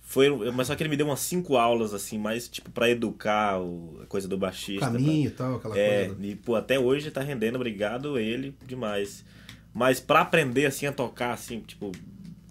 [0.08, 3.60] Foi, mas só que ele me deu umas cinco aulas, assim, mais tipo pra educar
[3.60, 4.86] o, a coisa do baixista.
[4.86, 6.26] Caminho e tal, aquela É, coisa.
[6.28, 9.26] e pô, até hoje tá rendendo, obrigado ele demais.
[9.74, 11.92] Mas pra aprender assim a tocar assim, tipo,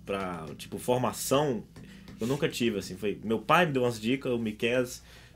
[0.05, 1.63] pra, tipo, formação,
[2.21, 4.85] eu nunca tive assim, foi meu pai me deu umas dicas, o Miquel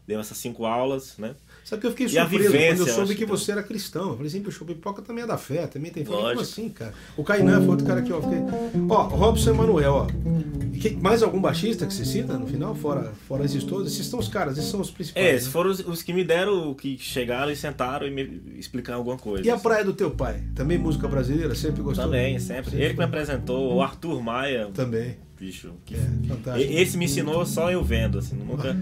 [0.07, 1.37] deu essas cinco aulas, né?
[1.69, 3.63] Sabe que eu fiquei surpreso quando vivência, eu eu soube acho que que você era
[3.63, 4.09] cristão.
[4.09, 6.11] Eu falei assim, puxa, o Pipoca também é da fé, também tem fé.
[6.11, 6.95] Como assim, cara?
[7.15, 8.23] O Kainan foi outro cara aqui, ó.
[8.23, 8.39] Fiquei...
[8.89, 10.07] Ó, Robson Emanuel, ó.
[10.81, 12.75] Que- mais algum baixista que você cita no final?
[12.75, 13.93] Fora, fora esses todos?
[13.93, 15.27] Esses são os caras, esses são os principais.
[15.27, 15.37] É, né?
[15.37, 19.19] esses foram os, os que me deram, que chegaram e sentaram e me explicaram alguma
[19.19, 19.47] coisa.
[19.47, 19.63] E a assim.
[19.63, 20.43] praia do teu pai?
[20.55, 21.55] Também música brasileira?
[21.55, 22.07] Sempre gostou?
[22.07, 22.77] Também, sempre.
[22.77, 25.28] Ele que me apresentou, o Arthur Maia, Também.
[25.39, 25.73] Bicho.
[26.57, 28.77] É, Esse me ensinou só eu vendo, assim, nunca.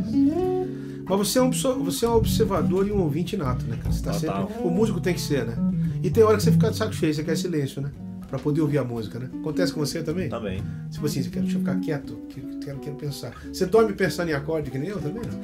[1.08, 3.92] Mas você é, um, você é um observador e um ouvinte nato, né, cara?
[3.92, 4.48] Você tá Total.
[4.48, 4.62] sempre.
[4.64, 5.56] O músico tem que ser, né?
[6.02, 7.90] E tem hora que você fica de saco cheio, você quer silêncio, né?
[8.28, 9.28] Pra poder ouvir a música, né?
[9.40, 10.28] Acontece com você também?
[10.28, 10.62] Também.
[10.90, 13.32] Tipo assim, você quer, deixa eu ficar quieto, que- quero, quero pensar.
[13.52, 15.40] Você dorme pensando em acorde que nem eu também, não?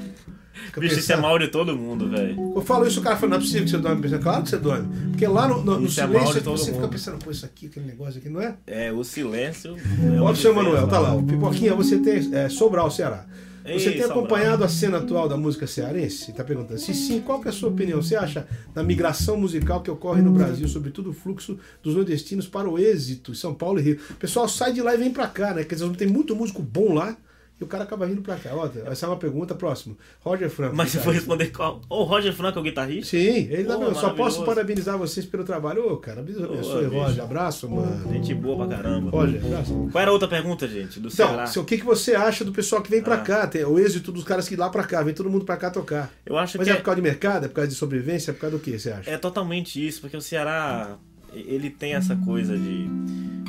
[0.66, 1.22] Fica Bicho, isso é pensando.
[1.26, 2.52] mal de todo mundo, velho.
[2.54, 4.22] Eu falo isso, o cara fala, não é possível que você dorme pensando.
[4.22, 4.88] Claro que você dorme.
[5.10, 6.90] Porque lá no, no, no é silêncio todo você fica mundo.
[6.90, 8.54] pensando, pô, isso aqui, aquele negócio aqui, não é?
[8.66, 9.76] É, o silêncio.
[10.16, 11.14] É uma o seu Manuel, tá lá.
[11.14, 12.34] O Pipoquinha, você tem.
[12.34, 13.24] É, Sobral, Ceará.
[13.64, 14.18] Você Ei, tem Sobral.
[14.18, 16.30] acompanhado a cena atual da música cearense?
[16.30, 16.80] Está perguntando.
[16.80, 18.02] Se sim, qual que é a sua opinião?
[18.02, 22.68] Você acha da migração musical que ocorre no Brasil, sobretudo o fluxo dos nordestinos para
[22.68, 24.00] o êxito, em São Paulo e Rio?
[24.10, 25.64] O pessoal sai de lá e vem para cá, né?
[25.64, 27.16] Quer dizer, tem muito músico bom lá
[27.62, 28.50] e o cara acaba vindo para cá.
[28.54, 29.96] Ó, essa é uma pergunta próximo.
[30.20, 30.76] Roger Franco.
[30.76, 31.80] Mas você foi responder qual?
[31.88, 33.10] O Roger Franco é o guitarrista?
[33.16, 35.92] Sim, ele tá Pô, Eu só posso parabenizar vocês pelo trabalho.
[35.92, 36.90] Ô, cara, abençoe, bicho.
[36.90, 37.22] Roger.
[37.24, 38.12] Abraço, mano.
[38.12, 39.10] Gente boa pra caramba.
[39.10, 39.88] Roger, abraço.
[39.90, 40.98] Qual era a outra pergunta, gente?
[41.00, 43.18] Do Então, se- o que, que você acha do pessoal que vem pra Ah.
[43.20, 43.46] cá?
[43.46, 46.10] Tem o êxito dos caras que lá pra cá, vem todo mundo pra cá tocar.
[46.26, 48.30] Eu acho Mas que é é, por causa de mercado, é por causa de sobrevivência,
[48.30, 49.10] é por causa do que você acha?
[49.10, 50.96] é totalmente isso, porque o Ceará,
[51.34, 52.86] ele tem essa coisa de...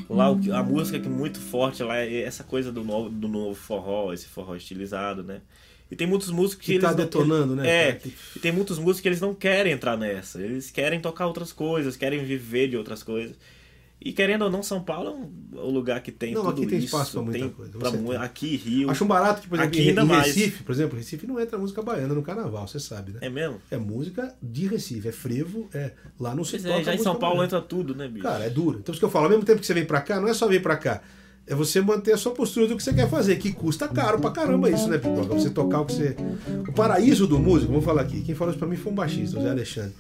[0.10, 3.56] Lá a música que é muito forte lá é essa coisa do novo, do novo
[3.56, 5.42] forró, esse forró estilizado, né?
[5.90, 8.14] E tem muitos músicos que, Que eles tá não- detonando, né, É, cara?
[8.36, 10.42] e tem muitos músicos que eles não querem entrar nessa.
[10.42, 13.36] Eles querem tocar outras coisas, querem viver de outras coisas.
[14.06, 15.10] E querendo ou não, São Paulo
[15.56, 16.88] é um, lugar que tem Não, tudo aqui tem isso.
[16.88, 18.16] espaço pra muita tem coisa, pra tem.
[18.18, 18.90] Aqui, Rio.
[18.90, 20.28] Acho um barato que, por exemplo, Aqui em, ainda em mais.
[20.28, 23.20] Recife, por exemplo, Recife não entra música baiana no carnaval, você sabe, né?
[23.22, 23.62] É mesmo?
[23.72, 26.98] É música de Recife, é frevo, é lá não se Pois toca é, já em
[26.98, 27.46] São Paulo baiana.
[27.46, 28.24] entra tudo, né, bicho?
[28.24, 28.80] Cara, é duro.
[28.80, 30.34] Então, isso que eu falo, ao mesmo tempo que você vem pra cá, não é
[30.34, 31.02] só vir pra cá.
[31.48, 34.32] É você manter a sua postura do que você quer fazer, que custa caro pra
[34.32, 35.34] caramba isso, né, Pipoca?
[35.34, 36.16] Você tocar o que você.
[36.68, 38.22] O paraíso do músico, vamos falar aqui.
[38.22, 39.94] Quem falou isso pra mim foi um baixista, o Zé Alexandre.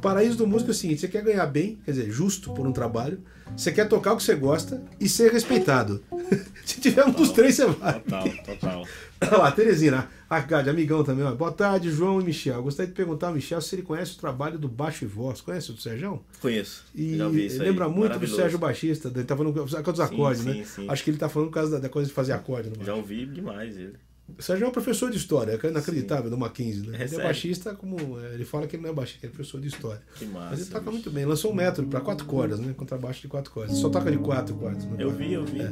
[0.00, 2.72] Paraíso do músico é o seguinte: você quer ganhar bem, quer dizer, justo por um
[2.72, 3.20] trabalho,
[3.56, 6.02] você quer tocar o que você gosta e ser respeitado.
[6.64, 8.00] Se tiver um dos três, você vai.
[8.00, 8.84] Total, total.
[9.20, 11.24] Olha lá, Teresina, a Gade, amigão também.
[11.24, 11.34] Ó.
[11.34, 12.62] Boa tarde, João e Michel.
[12.62, 15.40] Gostaria de perguntar ao Michel se ele conhece o trabalho do baixo e voz.
[15.40, 16.20] Conhece o do Sérgio?
[16.40, 16.84] Conheço.
[16.94, 17.68] E já vi isso aí.
[17.68, 18.26] lembra muito do.
[18.26, 20.64] Sérgio Baixista, ele tá falando por causa dos acordes, sim, né?
[20.64, 20.86] sim.
[20.88, 22.68] Acho que ele tá falando por causa da, da coisa de fazer acorde.
[22.68, 22.96] No Já baixo.
[22.98, 23.94] ouvi demais ele.
[24.38, 26.92] O Sérgio é um professor de história, é inacreditável, do Mackenzie, né?
[26.92, 27.24] É ele é sério?
[27.24, 28.18] baixista como.
[28.20, 30.02] é, Ele fala que ele não é baixista, ele é professor de história.
[30.16, 30.48] Que massa.
[30.50, 30.92] Mas ele toca bicho.
[30.92, 32.74] muito bem, lançou um método para quatro cordas, né?
[32.76, 33.76] Contrabaixo de quatro cordas.
[33.78, 34.84] Só toca de quatro quartos.
[34.86, 34.96] né?
[34.98, 35.60] Eu vi, eu vi.
[35.60, 35.70] É.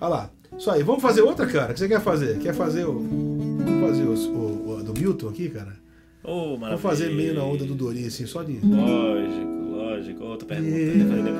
[0.00, 0.30] Olha lá.
[0.56, 1.70] Isso aí, vamos fazer outra, cara?
[1.70, 2.38] O que você quer fazer?
[2.38, 2.98] Quer fazer o.
[3.00, 5.76] Vamos fazer os- o, o do Milton aqui, cara?
[6.22, 8.58] Ô, Vamos fazer meio na onda do Dori, assim, só de.
[8.64, 10.24] Lógico, lógico.
[10.24, 10.70] Outra pergunta.
[10.76, 11.32] Quer fazer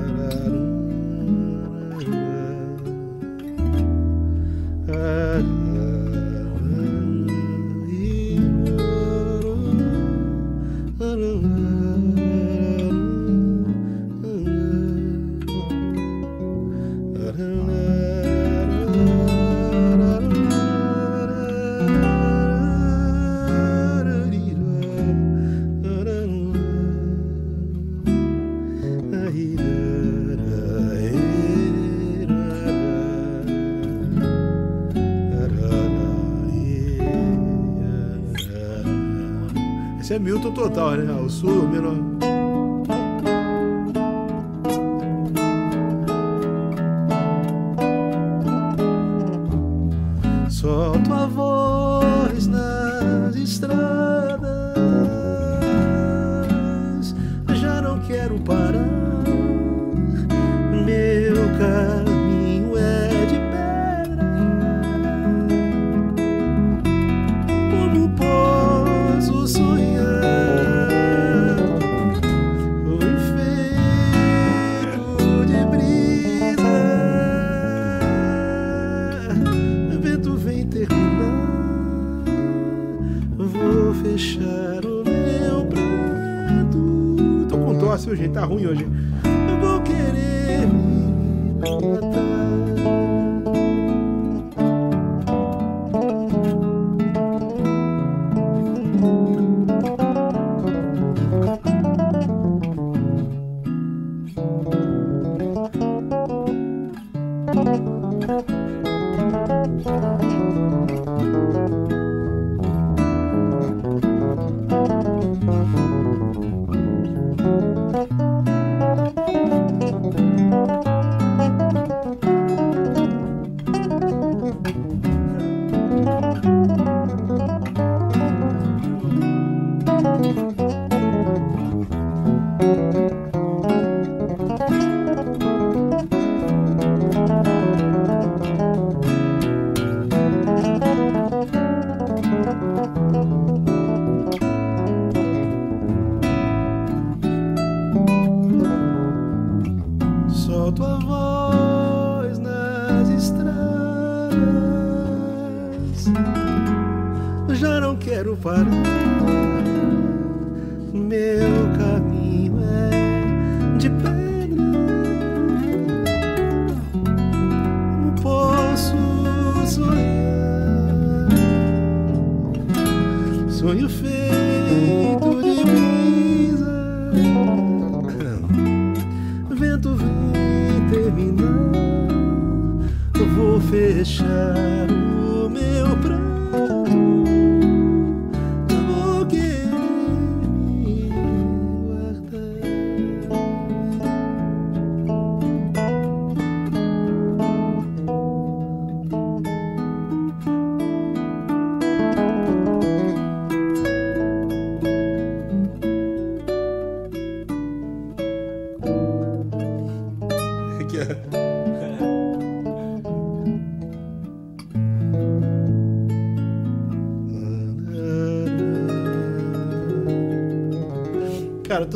[40.22, 41.12] Milton total, né?
[41.20, 42.11] O sul, menor.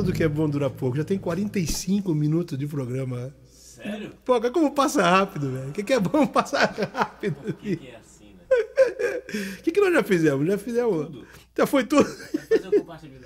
[0.07, 0.97] Tudo que é bom dura pouco.
[0.97, 3.35] Já tem 45 minutos de programa.
[3.51, 4.13] Sério?
[4.25, 5.69] Pô, como passa rápido, velho.
[5.71, 7.35] O que, que é bom passar rápido?
[7.35, 9.57] Por que, que é assim, né?
[9.59, 10.47] O que, que nós já fizemos?
[10.47, 11.07] Já fizemos.
[11.07, 11.27] Tudo.
[11.59, 12.05] Já foi tudo.
[12.05, 13.21] Fazer o agora.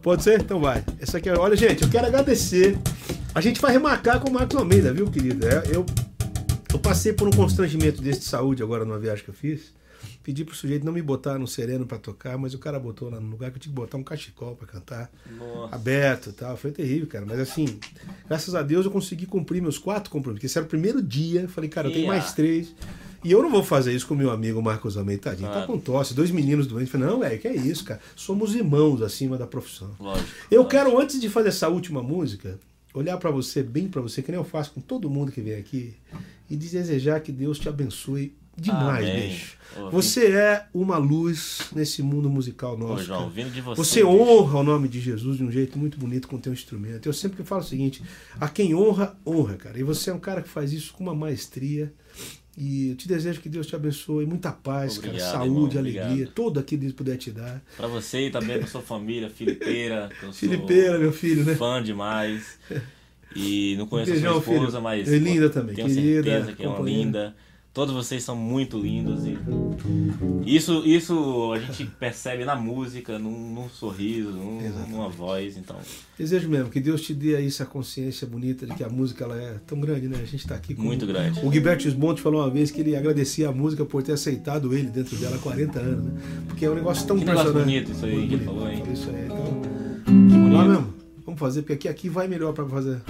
[0.00, 0.40] Pode ser?
[0.40, 0.84] Então vai.
[1.00, 1.36] Essa aqui é...
[1.36, 2.78] Olha, gente, eu quero agradecer.
[3.34, 5.44] A gente vai remarcar com o Marcos Almeida, viu, querido?
[5.46, 5.84] É, Eu,
[6.72, 9.74] eu passei por um constrangimento desse de saúde agora numa viagem que eu fiz.
[10.24, 13.20] Pedi pro sujeito não me botar no sereno pra tocar, mas o cara botou lá
[13.20, 15.12] no lugar que eu tinha que botar um cachecol pra cantar.
[15.38, 15.74] Nossa.
[15.74, 16.56] Aberto e tal.
[16.56, 17.26] Foi terrível, cara.
[17.26, 17.78] Mas assim,
[18.26, 20.38] graças a Deus eu consegui cumprir meus quatro compromissos.
[20.38, 21.46] Porque esse era o primeiro dia.
[21.48, 22.20] Falei, cara, eu tenho Yeah.
[22.22, 22.74] mais três.
[23.22, 25.48] E eu não vou fazer isso com meu amigo Marcos Almeida, tadinho.
[25.48, 25.66] Tá Claro.
[25.72, 26.90] com tosse, dois meninos doentes.
[26.90, 28.00] Falei, não, velho, que é isso, cara.
[28.16, 29.94] Somos irmãos acima da profissão.
[30.00, 30.28] Lógico.
[30.50, 30.70] Eu lógico.
[30.70, 32.58] quero, antes de fazer essa última música,
[32.94, 35.54] olhar pra você, bem pra você, que nem eu faço com todo mundo que vem
[35.54, 35.94] aqui,
[36.50, 39.28] e desejar que Deus te abençoe demais, Amém.
[39.30, 39.56] bicho.
[39.76, 43.04] Ô, Você é uma luz nesse mundo musical Ô, nosso.
[43.04, 43.30] João, cara.
[43.30, 43.76] vindo de você.
[43.84, 44.08] Você bicho.
[44.08, 47.06] honra o nome de Jesus de um jeito muito bonito com o teu instrumento.
[47.06, 48.02] Eu sempre falo o seguinte:
[48.40, 49.78] a quem honra, honra, cara.
[49.78, 51.92] E você é um cara que faz isso com uma maestria.
[52.56, 56.28] E eu te desejo que Deus te abençoe, muita paz, Obrigado, cara, saúde, irmão, alegria,
[56.32, 57.60] tudo aquilo que Deus puder te dar.
[57.76, 60.08] Pra você e também pra sua família, Filipeira.
[60.32, 61.56] Filipeira, meu filho, né?
[61.56, 62.56] Fã demais.
[63.34, 64.82] E não conheço Beijão, a sua esposa, filho.
[64.84, 65.12] mas.
[65.12, 67.34] É linda também, Tenho querida, certeza que é uma linda.
[67.74, 69.36] Todos vocês são muito lindos e
[70.46, 75.76] isso, isso a gente percebe na música, num, num sorriso, num- numa voz, então.
[76.16, 79.36] Desejo mesmo que Deus te dê aí essa consciência bonita de que a música ela
[79.36, 80.18] é tão grande, né?
[80.22, 81.40] A gente tá aqui com Muito grande.
[81.44, 84.88] O Gilberto Gismonte falou uma vez que ele agradecia a música por ter aceitado ele
[84.90, 86.12] dentro dela há 40 anos, né?
[86.46, 88.82] Porque é um negócio tão Que negócio bonito isso aí que ele falou, hein?
[88.92, 89.24] Isso aí.
[89.24, 89.60] Então,
[90.04, 90.52] Que bonito.
[90.54, 90.94] lá mesmo.
[91.26, 93.00] Vamos fazer, porque aqui, aqui vai melhor pra fazer.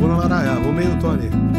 [0.00, 1.49] Vou na Laraiá, vou meio Tony.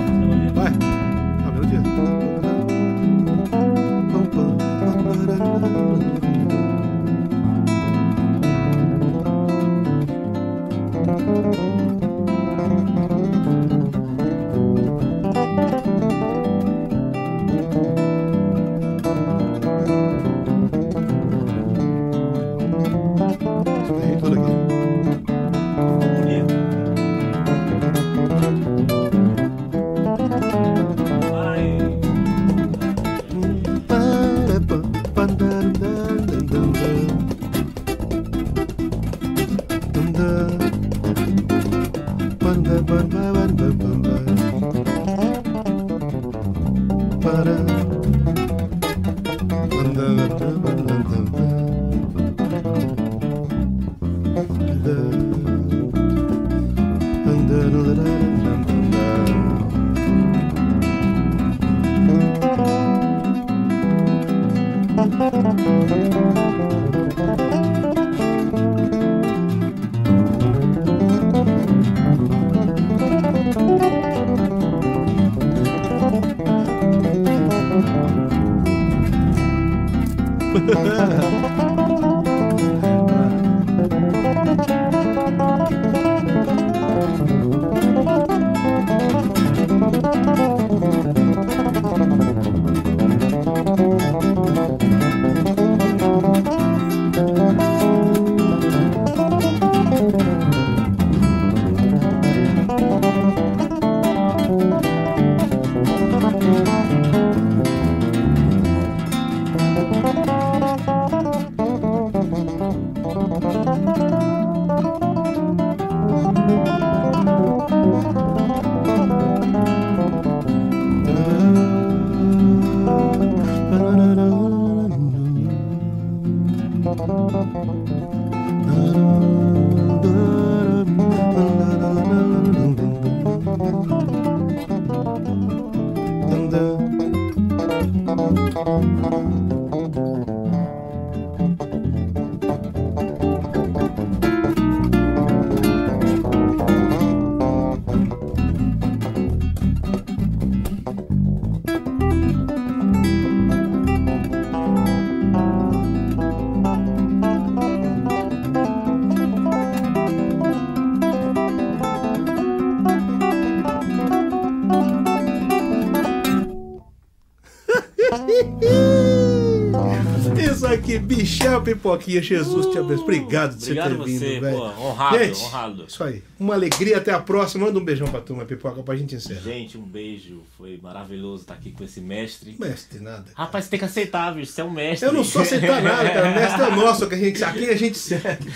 [171.62, 172.22] Pipoquinha.
[172.22, 173.04] Jesus te abençoe.
[173.04, 174.58] Obrigado por Obrigado você ter você, vindo, velho.
[174.58, 175.86] Honrado, Gente, honrado.
[175.88, 176.24] Isso aí.
[176.40, 176.98] Uma alegria.
[176.98, 177.66] Até a próxima.
[177.66, 179.42] Manda um beijão pra turma, Pipoca, pra gente encerrar.
[179.42, 180.42] Gente, um beijo.
[180.58, 182.56] Foi maravilhoso estar aqui com esse mestre.
[182.60, 183.26] Mestre, nada.
[183.34, 184.52] Rapaz, você tem que aceitar, bicho.
[184.52, 185.08] Você é um mestre.
[185.08, 186.32] Eu não sou aceitar nada, cara.
[186.36, 188.48] Mestre é o nosso, que a gente, a quem a gente segue.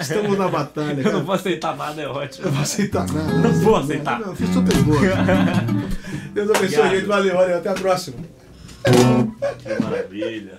[0.00, 0.98] Estamos na batalha.
[0.98, 1.16] Eu Cara.
[1.16, 2.46] não vou aceitar nada, é ótimo.
[2.46, 3.32] Eu vou aceitar nada.
[3.38, 4.20] Não vou aceito aceitar.
[4.20, 5.00] Não, eu fiz super boa.
[6.34, 7.06] Deus abençoe, gente.
[7.06, 7.58] Valeu, valeu.
[7.58, 8.16] Até a próxima.
[9.58, 10.58] Que maravilha.